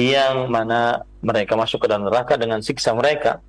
[0.00, 3.40] yang mana mereka masuk ke dalam neraka dengan siksa mereka.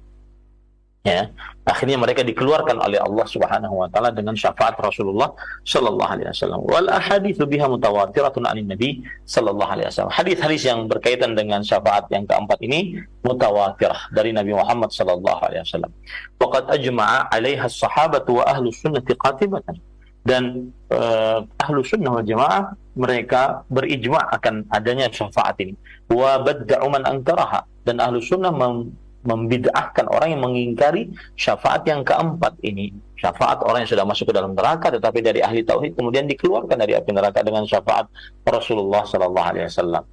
[1.03, 1.35] Ya.
[1.67, 5.35] Akhirnya mereka dikeluarkan oleh Allah Subhanahu wa taala dengan syafaat Rasulullah
[5.67, 6.63] sallallahu alaihi wasallam.
[6.63, 10.15] Wal ahaditsu biha mutawatiratun anin nabi sallallahu alaihi wasallam.
[10.15, 15.91] Hadis-hadis yang berkaitan dengan syafaat yang keempat ini mutawatirah dari Nabi Muhammad sallallahu alaihi wasallam.
[16.39, 19.75] Waqad ajma'a 'alaiha as-sahabatu wa ahlu sunnati qatibatan
[20.23, 25.75] dan uh, ahlu sunnah wal jamaah mereka berijma akan adanya syafaat ini
[26.07, 31.07] wa badda'u man angkaraha dan ahlu sunnah mem membid'ahkan orang yang mengingkari
[31.39, 35.63] syafaat yang keempat ini syafaat orang yang sudah masuk ke dalam neraka tetapi dari ahli
[35.63, 38.11] tauhid kemudian dikeluarkan dari api neraka dengan syafaat
[38.43, 40.03] Rasulullah sallallahu alaihi wasallam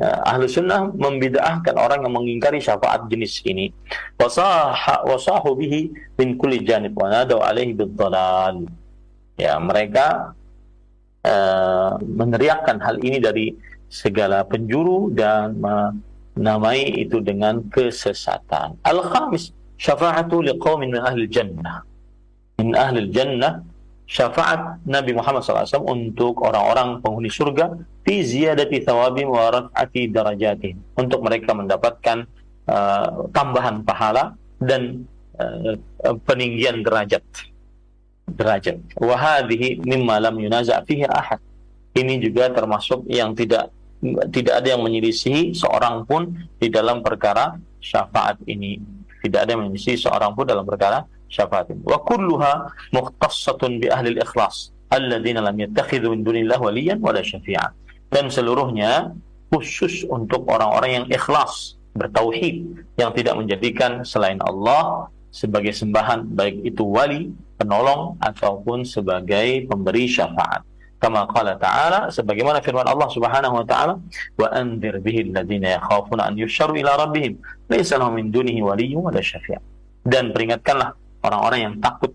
[0.00, 3.68] Ya, ahlu sunnah membid'ahkan orang yang mengingkari syafaat jenis ini.
[4.16, 8.64] Wasahu bihi min kulli janib wa nadaw alaihi bidhalal.
[9.38, 10.34] Ya, mereka
[11.26, 13.54] uh, meneriakkan hal ini dari
[13.90, 18.78] segala penjuru dan menamai itu dengan kesesatan.
[18.86, 21.82] Al-khamis, syafa'atu liqaumin min ahli jannah.
[22.60, 23.64] Min ahli jannah
[24.10, 31.22] syafaat Nabi Muhammad SAW untuk orang-orang penghuni surga fi ziyadati thawabim wa raf'ati darajatihim untuk
[31.22, 32.26] mereka mendapatkan
[32.66, 35.06] uh, tambahan pahala dan
[35.38, 35.78] uh,
[36.26, 37.22] peninggian derajat
[38.34, 38.76] derajat.
[38.98, 41.40] Wa hadhihi mimma lam yunaza fihi ahad.
[41.94, 43.74] Ini juga termasuk yang tidak
[44.32, 48.80] tidak ada yang menyelisihi seorang pun di dalam perkara syafaat ini.
[49.20, 55.38] Tidak ada yang menyelisihi seorang pun dalam perkara syafaatin wa kulluha bi ahli al-ikhlas alladzina
[55.38, 57.70] lam yattakhidhu min dunillah waliyan wala syafi'a.
[58.10, 59.14] Dan seluruhnya
[59.54, 62.66] khusus untuk orang-orang yang ikhlas bertauhid
[62.98, 70.64] yang tidak menjadikan selain Allah sebagai sembahan baik itu wali penolong ataupun sebagai pemberi syafaat
[71.00, 73.94] kama qala ta'ala sebagaimana firman Allah Subhanahu wa ta'ala
[74.40, 77.36] wa anzir bihi alladziina yakhafuna an yusharu ila rabbihim
[77.68, 79.60] laysa lahum min dunihi waliyyun wala syafi'
[80.04, 82.12] dan peringatkanlah orang-orang yang takut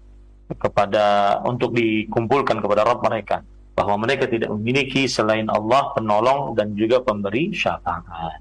[0.53, 3.41] kepada untuk dikumpulkan kepada Rabb mereka
[3.73, 8.39] bahwa mereka tidak memiliki selain Allah penolong dan juga pemberi syafaat.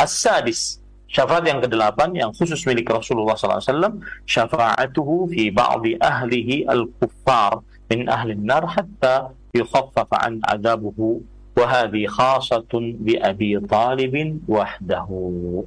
[0.00, 0.80] As-sadis
[1.16, 3.96] syafaat yang kedelapan yang khusus milik Rasulullah SAW
[4.28, 11.24] syafaatuhu fi ba'di ahlihi al-kuffar min ahli nar hatta yukhaffafa an adabuhu
[11.56, 14.12] wa hadhi khasatun bi Abi Talib
[14.44, 15.64] wahdahu.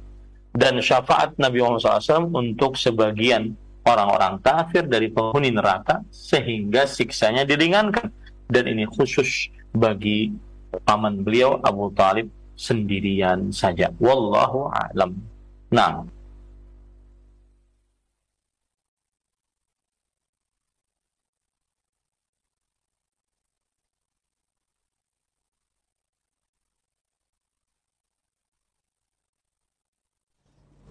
[0.54, 3.50] Dan syafaat Nabi Muhammad SAW untuk sebagian
[3.82, 8.06] orang-orang kafir dari penghuni neraka sehingga siksanya diringankan.
[8.46, 10.30] Dan ini khusus bagi
[10.86, 13.90] paman beliau Abu Talib sendirian saja.
[13.98, 15.18] Wallahu alam
[15.70, 16.04] nah.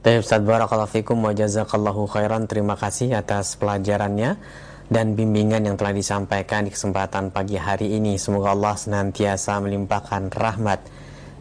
[0.09, 2.49] Ustaz Barakallahu Fikum wa jazakallahu khairan.
[2.49, 4.41] Terima kasih atas pelajarannya
[4.89, 8.17] dan bimbingan yang telah disampaikan di kesempatan pagi hari ini.
[8.17, 10.81] Semoga Allah senantiasa melimpahkan rahmat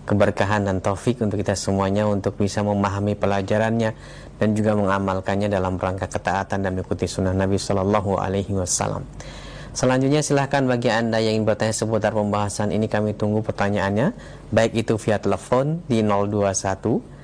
[0.09, 3.92] keberkahan dan taufik untuk kita semuanya untuk bisa memahami pelajarannya
[4.40, 9.04] dan juga mengamalkannya dalam rangka ketaatan dan mengikuti sunnah Nabi Shallallahu Alaihi Wasallam.
[9.76, 14.16] Selanjutnya silahkan bagi anda yang ingin bertanya seputar pembahasan ini kami tunggu pertanyaannya
[14.48, 17.20] baik itu via telepon di 021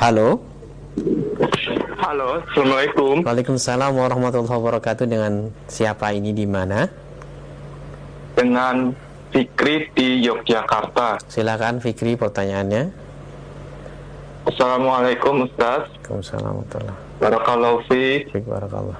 [0.00, 0.40] Halo.
[2.02, 3.22] Halo, Assalamualaikum.
[3.22, 5.06] Waalaikumsalam warahmatullahi wabarakatuh.
[5.06, 6.90] Dengan siapa ini di mana?
[8.34, 8.90] Dengan
[9.30, 11.22] Fikri di Yogyakarta.
[11.30, 12.90] Silakan Fikri pertanyaannya.
[14.50, 15.86] Assalamualaikum Ustaz.
[15.94, 18.26] Waalaikumsalam warahmatullahi Barakallahu fi.
[18.42, 18.98] Barakallah.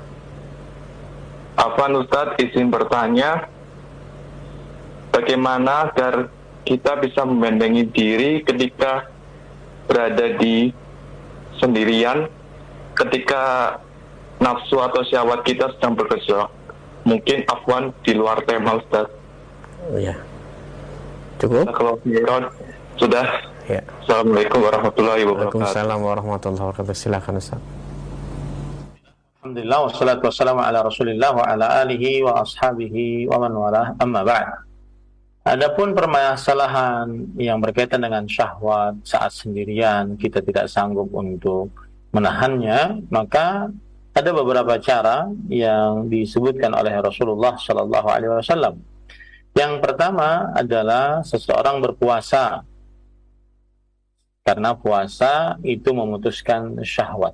[1.59, 3.51] Apa Ustaz izin bertanya
[5.11, 6.31] bagaimana agar
[6.63, 9.11] kita bisa membendengi diri ketika
[9.91, 10.71] berada di
[11.61, 12.27] sendirian
[12.97, 13.77] ketika
[14.41, 16.51] nafsu atau syahwat kita sedang bergejolak.
[17.05, 19.09] Mungkin afwan di luar tema Ustaz.
[19.89, 20.17] Oh ya.
[21.41, 21.73] Cukup?
[21.73, 21.97] Kalau
[23.01, 23.25] sudah.
[23.71, 23.81] Ya.
[24.05, 25.57] Assalamualaikum warahmatullahi wabarakatuh.
[25.57, 26.93] Waalaikumsalam warahmatullahi wabarakatuh.
[26.93, 27.61] Silakan Ustaz.
[29.41, 34.70] Alhamdulillah wassalatu wassalamu ala Rasulillah wa ala alihi wa ashabihi wa man wala amma ba'd.
[35.41, 41.73] Adapun permasalahan yang berkaitan dengan syahwat saat sendirian kita tidak sanggup untuk
[42.13, 43.73] menahannya, maka
[44.13, 48.85] ada beberapa cara yang disebutkan oleh Rasulullah Shallallahu Alaihi Wasallam.
[49.57, 52.61] Yang pertama adalah seseorang berpuasa
[54.45, 57.33] karena puasa itu memutuskan syahwat.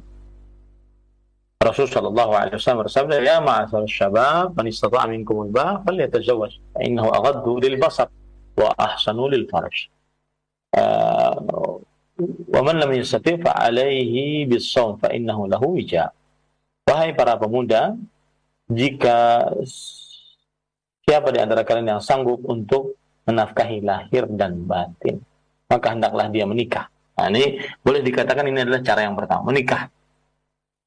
[1.57, 7.09] Rasul sallallahu alaihi wasallam bersabda, "Ya ma'asar syabab, man istata'a minkum al-ba' falyatazawwaj, fa innahu
[7.11, 8.13] aghaddu lil basar
[8.55, 9.89] wa ahsanu lil farj."
[10.77, 11.81] Uh,
[12.53, 16.13] wa man lam yastati' fa alaihi bis-shaum fa innahu lahu wija.
[16.85, 17.97] Wahai para pemuda,
[18.69, 19.49] jika
[21.09, 25.19] siapa di antara kalian yang sanggup untuk menafkahi lahir dan batin.
[25.67, 26.87] Maka hendaklah dia menikah.
[27.17, 29.91] Nah, ini boleh dikatakan ini adalah cara yang pertama, menikah.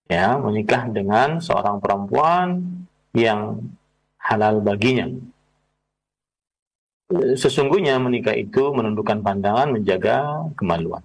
[0.10, 2.66] Ya, menikah dengan seorang perempuan
[3.14, 3.62] yang
[4.18, 5.06] halal baginya.
[7.38, 11.02] Sesungguhnya menikah itu menundukkan pandangan, menjaga kemaluan.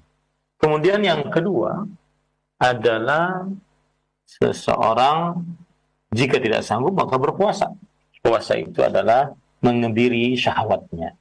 [0.56, 1.84] Kemudian yang kedua
[2.60, 3.44] adalah
[4.24, 5.44] seseorang
[6.12, 7.68] jika tidak sanggup maka berpuasa.
[8.24, 11.12] Puasa itu adalah mengebiri syahwatnya.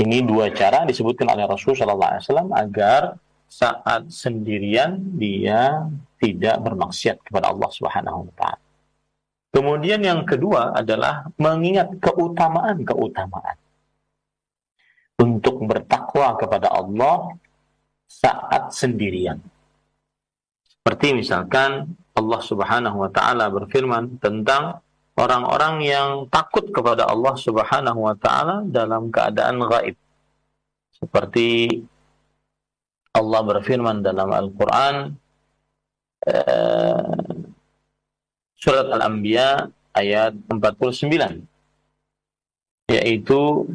[0.00, 3.20] Ini dua cara disebutkan oleh Rasulullah SAW agar
[3.50, 5.90] saat sendirian dia
[6.22, 8.62] tidak bermaksiat kepada Allah Subhanahu wa taala.
[9.50, 13.58] Kemudian yang kedua adalah mengingat keutamaan-keutamaan
[15.18, 17.34] untuk bertakwa kepada Allah
[18.06, 19.42] saat sendirian.
[20.62, 24.78] Seperti misalkan Allah Subhanahu wa taala berfirman tentang
[25.18, 29.98] orang-orang yang takut kepada Allah Subhanahu wa taala dalam keadaan gaib.
[30.94, 31.82] Seperti
[33.10, 35.10] Allah berfirman dalam Al-Qur'an
[36.30, 37.34] uh,
[38.54, 41.42] surat Al-Anbiya ayat 49
[42.90, 43.66] yaitu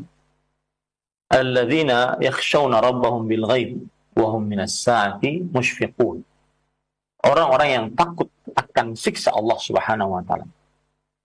[1.32, 3.84] alladzina yakhshawna rabbahum bil ghaib
[4.16, 6.24] wa hum minas saati mushfiqun.
[7.26, 10.46] Orang-orang yang takut akan siksa Allah Subhanahu wa taala.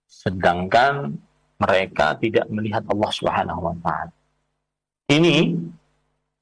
[0.08, 1.14] Sedangkan
[1.60, 4.10] mereka tidak melihat Allah Subhanahu wa taala.
[5.10, 5.54] Ini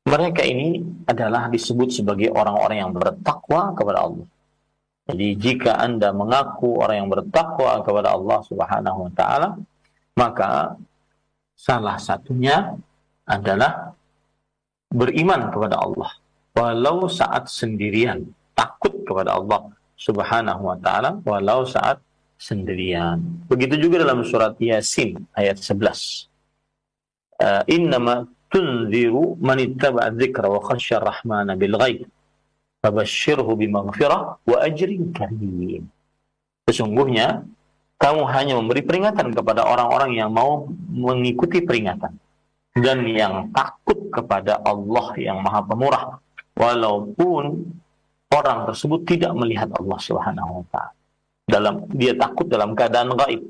[0.09, 4.27] mereka ini adalah disebut sebagai orang-orang yang bertakwa kepada Allah
[5.09, 9.57] jadi jika Anda mengaku orang yang bertakwa kepada Allah Subhanahu wa taala,
[10.21, 10.77] maka
[11.57, 12.77] salah satunya
[13.25, 13.97] adalah
[14.93, 16.13] beriman kepada Allah
[16.53, 18.21] walau saat sendirian,
[18.53, 22.05] takut kepada Allah Subhanahu wa taala walau saat
[22.37, 23.25] sendirian.
[23.49, 26.29] Begitu juga dalam surat Yasin ayat 11.
[27.39, 32.09] Uh, innama tunziru man ittaba'a dzikra wa khasyar rahmana bil ghaib
[32.79, 35.91] Fabashirhu bimaghfirah wa ajrin karim.
[36.71, 37.43] Sesungguhnya
[37.99, 42.15] kamu hanya memberi peringatan kepada orang-orang yang mau mengikuti peringatan
[42.79, 46.23] dan yang takut kepada Allah yang Maha Pemurah
[46.55, 47.67] walaupun
[48.31, 50.95] orang tersebut tidak melihat Allah Subhanahu wa taala.
[51.49, 53.43] Dalam dia takut dalam keadaan gaib.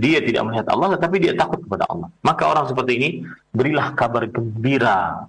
[0.00, 2.08] Dia tidak melihat Allah tetapi dia takut kepada Allah.
[2.22, 3.08] Maka orang seperti ini
[3.52, 5.26] berilah kabar gembira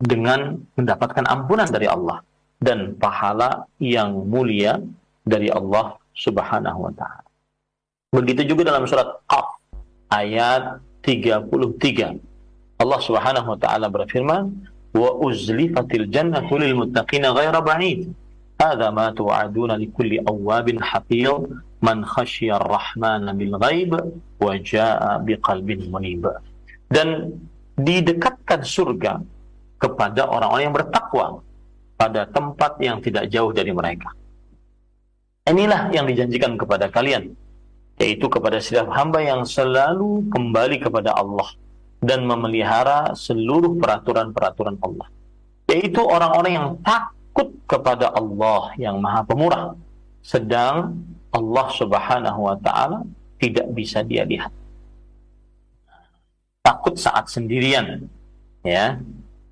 [0.00, 2.20] dengan mendapatkan ampunan dari Allah
[2.58, 4.80] dan pahala yang mulia
[5.24, 7.24] dari Allah Subhanahu wa taala.
[8.14, 9.58] Begitu juga dalam surat Qaf
[10.12, 12.20] ayat 33.
[12.78, 14.54] Allah Subhanahu wa taala berfirman,
[14.94, 18.14] "Wa uzlifatil jannatu lil muttaqina ghaira ba'id."
[18.54, 21.26] Hadza ma tu'aduna likulli awwabin hafiz
[21.80, 23.92] man khasyiya ar-rahmana bil ghaib
[24.38, 26.28] wa jaa'a biqalbin munib.
[26.86, 27.34] Dan
[27.74, 29.18] didekatkan surga
[29.80, 31.26] kepada orang-orang yang bertakwa
[31.98, 34.10] pada tempat yang tidak jauh dari mereka.
[35.44, 37.36] Inilah yang dijanjikan kepada kalian,
[38.00, 41.52] yaitu kepada setiap hamba yang selalu kembali kepada Allah
[42.00, 45.08] dan memelihara seluruh peraturan-peraturan Allah.
[45.68, 49.76] Yaitu orang-orang yang takut kepada Allah yang Maha Pemurah,
[50.24, 50.96] sedang
[51.34, 53.02] Allah Subhanahu wa taala
[53.42, 54.54] tidak bisa dia lihat.
[56.64, 58.06] Takut saat sendirian,
[58.64, 59.02] ya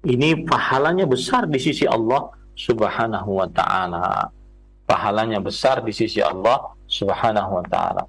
[0.07, 4.31] ini pahalanya besar di sisi Allah Subhanahu wa taala.
[4.87, 8.05] Pahalanya besar di sisi Allah Subhanahu wa taala.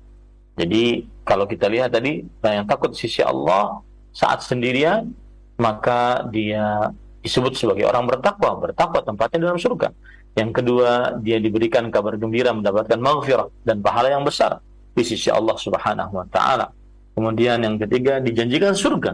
[0.54, 3.82] Jadi kalau kita lihat tadi yang takut sisi Allah
[4.14, 5.10] saat sendirian
[5.58, 6.94] maka dia
[7.24, 9.90] disebut sebagai orang bertakwa, bertakwa tempatnya dalam surga.
[10.34, 14.58] Yang kedua, dia diberikan kabar gembira mendapatkan maghfirah dan pahala yang besar
[14.94, 16.74] di sisi Allah Subhanahu wa taala.
[17.14, 19.14] Kemudian yang ketiga dijanjikan surga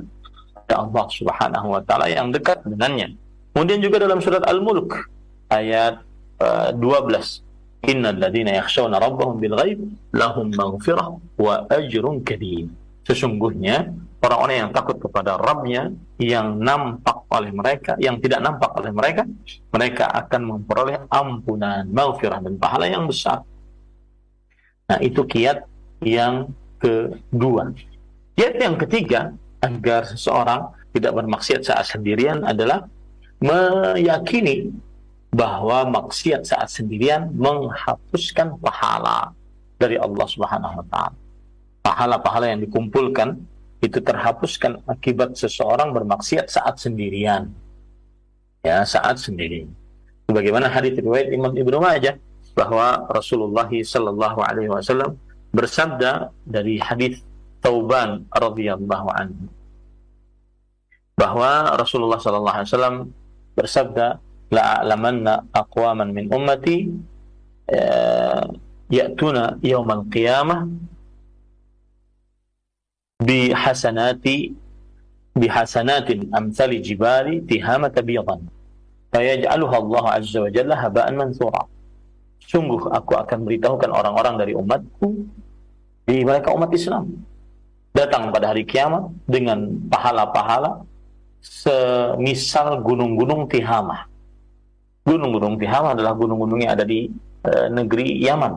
[0.70, 3.18] Allah Subhanahu wa taala yang dekat dengannya.
[3.52, 4.96] Kemudian juga dalam surat Al-Mulk
[5.52, 6.00] ayat
[6.40, 7.90] uh, 12.
[7.90, 9.56] Innal ladzina yakhshawna rabbahum bil
[10.12, 12.24] lahum maghfirah wa ajrun.
[13.08, 19.24] Sesungguhnya orang-orang yang takut kepada Rabbnya yang nampak oleh mereka, yang tidak nampak oleh mereka,
[19.72, 23.48] mereka akan memperoleh ampunan, maghfirah dan pahala yang besar.
[24.90, 25.64] Nah, itu kiat
[26.04, 26.52] yang
[26.82, 27.72] kedua.
[28.36, 29.32] Kiat yang ketiga
[29.64, 32.88] agar seseorang tidak bermaksiat saat sendirian adalah
[33.40, 34.74] meyakini
[35.30, 39.32] bahwa maksiat saat sendirian menghapuskan pahala
[39.78, 41.18] dari Allah Subhanahu wa taala.
[41.80, 43.38] Pahala-pahala yang dikumpulkan
[43.80, 47.52] itu terhapuskan akibat seseorang bermaksiat saat sendirian.
[48.60, 49.72] Ya, saat sendirian.
[50.28, 52.20] Bagaimana hadis riwayat Imam Ibnu Majah
[52.54, 55.16] bahwa Rasulullah sallallahu alaihi wasallam
[55.56, 57.24] bersabda dari hadis
[57.60, 59.52] Tauban radhiyallahu anhu
[61.20, 62.98] bahwa Rasulullah sallallahu alaihi wasallam
[63.60, 64.08] bersabda
[64.56, 66.88] la a'lamanna aqwaman min ummati
[67.76, 68.48] uh,
[68.88, 70.64] ya'tuna yaumal qiyamah
[73.20, 74.56] bi hasanati
[75.36, 78.48] bi hasanatin amsali jibali tihamata biyadan
[79.12, 81.64] fayaj'aluha Allah azza wa jalla haba'an mansura
[82.44, 85.28] sungguh aku akan beritahukan orang-orang dari umatku
[86.08, 87.12] di mereka umat Islam
[87.94, 90.88] datang pada hari kiamat dengan pahala-pahala
[91.40, 94.06] semisal gunung-gunung Tihamah.
[95.08, 97.10] Gunung-gunung Tihamah adalah gunung-gunung yang ada di
[97.44, 98.54] e, negeri Yaman.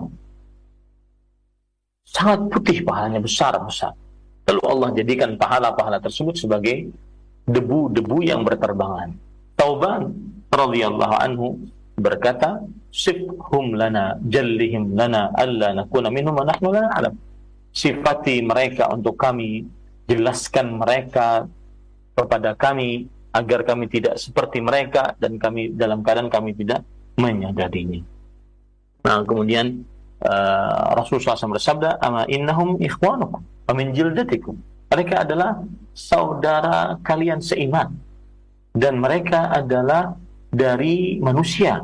[2.03, 3.95] Sangat putih pahalanya besar-besar.
[4.49, 6.91] Lalu Allah jadikan pahala-pahala tersebut sebagai
[7.47, 9.15] debu-debu yang berterbangan.
[9.55, 10.11] Tauban
[10.51, 11.63] radhiyallahu anhu
[11.95, 17.15] berkata, "Sifhum lana, jallihim lana, alla nakuna minhum wa nahnu la na'lam."
[17.73, 19.65] Sifati mereka untuk kami,
[20.11, 21.49] jelaskan mereka
[22.13, 26.85] kepada kami agar kami tidak seperti mereka dan kami dalam keadaan kami tidak
[27.17, 28.05] menyadarinya.
[29.09, 29.89] Nah, kemudian
[30.21, 34.57] uh, Rasulullah SAW bersabda, "Ama innahum ikhwanukum wa min jildatikum."
[34.93, 35.65] Mereka adalah
[35.97, 37.97] saudara kalian seiman
[38.77, 40.17] dan mereka adalah
[40.53, 41.81] dari manusia.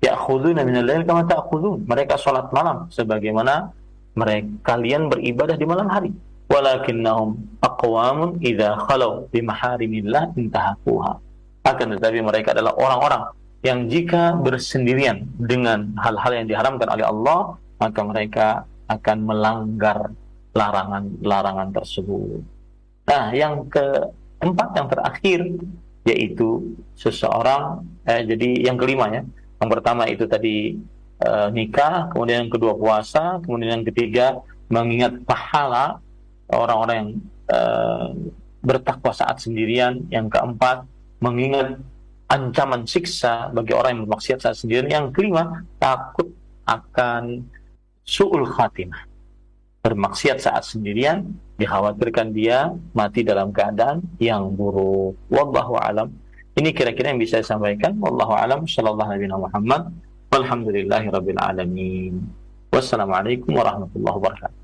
[0.00, 1.84] Ya'khuduna min al-lail kama ta'khudun.
[1.84, 3.68] Mereka salat malam sebagaimana
[4.16, 6.10] mereka kalian beribadah di malam hari
[6.50, 11.22] walakinnahum aqwamun idza khalau bi maharimillah intahakuha
[11.62, 13.22] akan tetapi mereka adalah orang-orang
[13.62, 17.40] yang jika bersendirian dengan hal-hal yang diharamkan oleh Allah
[17.78, 18.46] maka mereka
[18.90, 20.10] akan melanggar
[20.54, 22.42] larangan-larangan tersebut.
[23.06, 25.40] Nah, yang keempat yang terakhir
[26.08, 29.22] yaitu seseorang eh, jadi yang kelima ya.
[29.60, 30.80] Yang pertama itu tadi
[31.20, 34.40] eh, nikah, kemudian yang kedua puasa, kemudian yang ketiga
[34.70, 35.98] mengingat pahala
[36.54, 37.10] orang-orang yang
[37.50, 38.08] uh,
[38.62, 40.06] bertakwa saat sendirian.
[40.08, 40.86] Yang keempat,
[41.18, 41.82] mengingat
[42.30, 44.88] ancaman siksa bagi orang yang bermaksiat saat sendirian.
[44.88, 46.30] Yang kelima, takut
[46.70, 47.42] akan
[48.06, 49.09] su'ul khatimah.
[49.80, 51.24] Bermaksiat saat sendirian,
[51.56, 55.16] dikhawatirkan dia mati dalam keadaan yang buruk.
[55.32, 56.12] Wallahu alam.
[56.52, 57.96] Ini kira-kira yang bisa saya sampaikan.
[57.96, 58.68] Wallahu alam.
[58.68, 59.88] Sallallahu alaihi Muhammad.
[60.28, 62.20] Walhamdulillahi rabbil alamin.
[62.68, 64.59] Wassalamualaikum warahmatullahi wabarakatuh.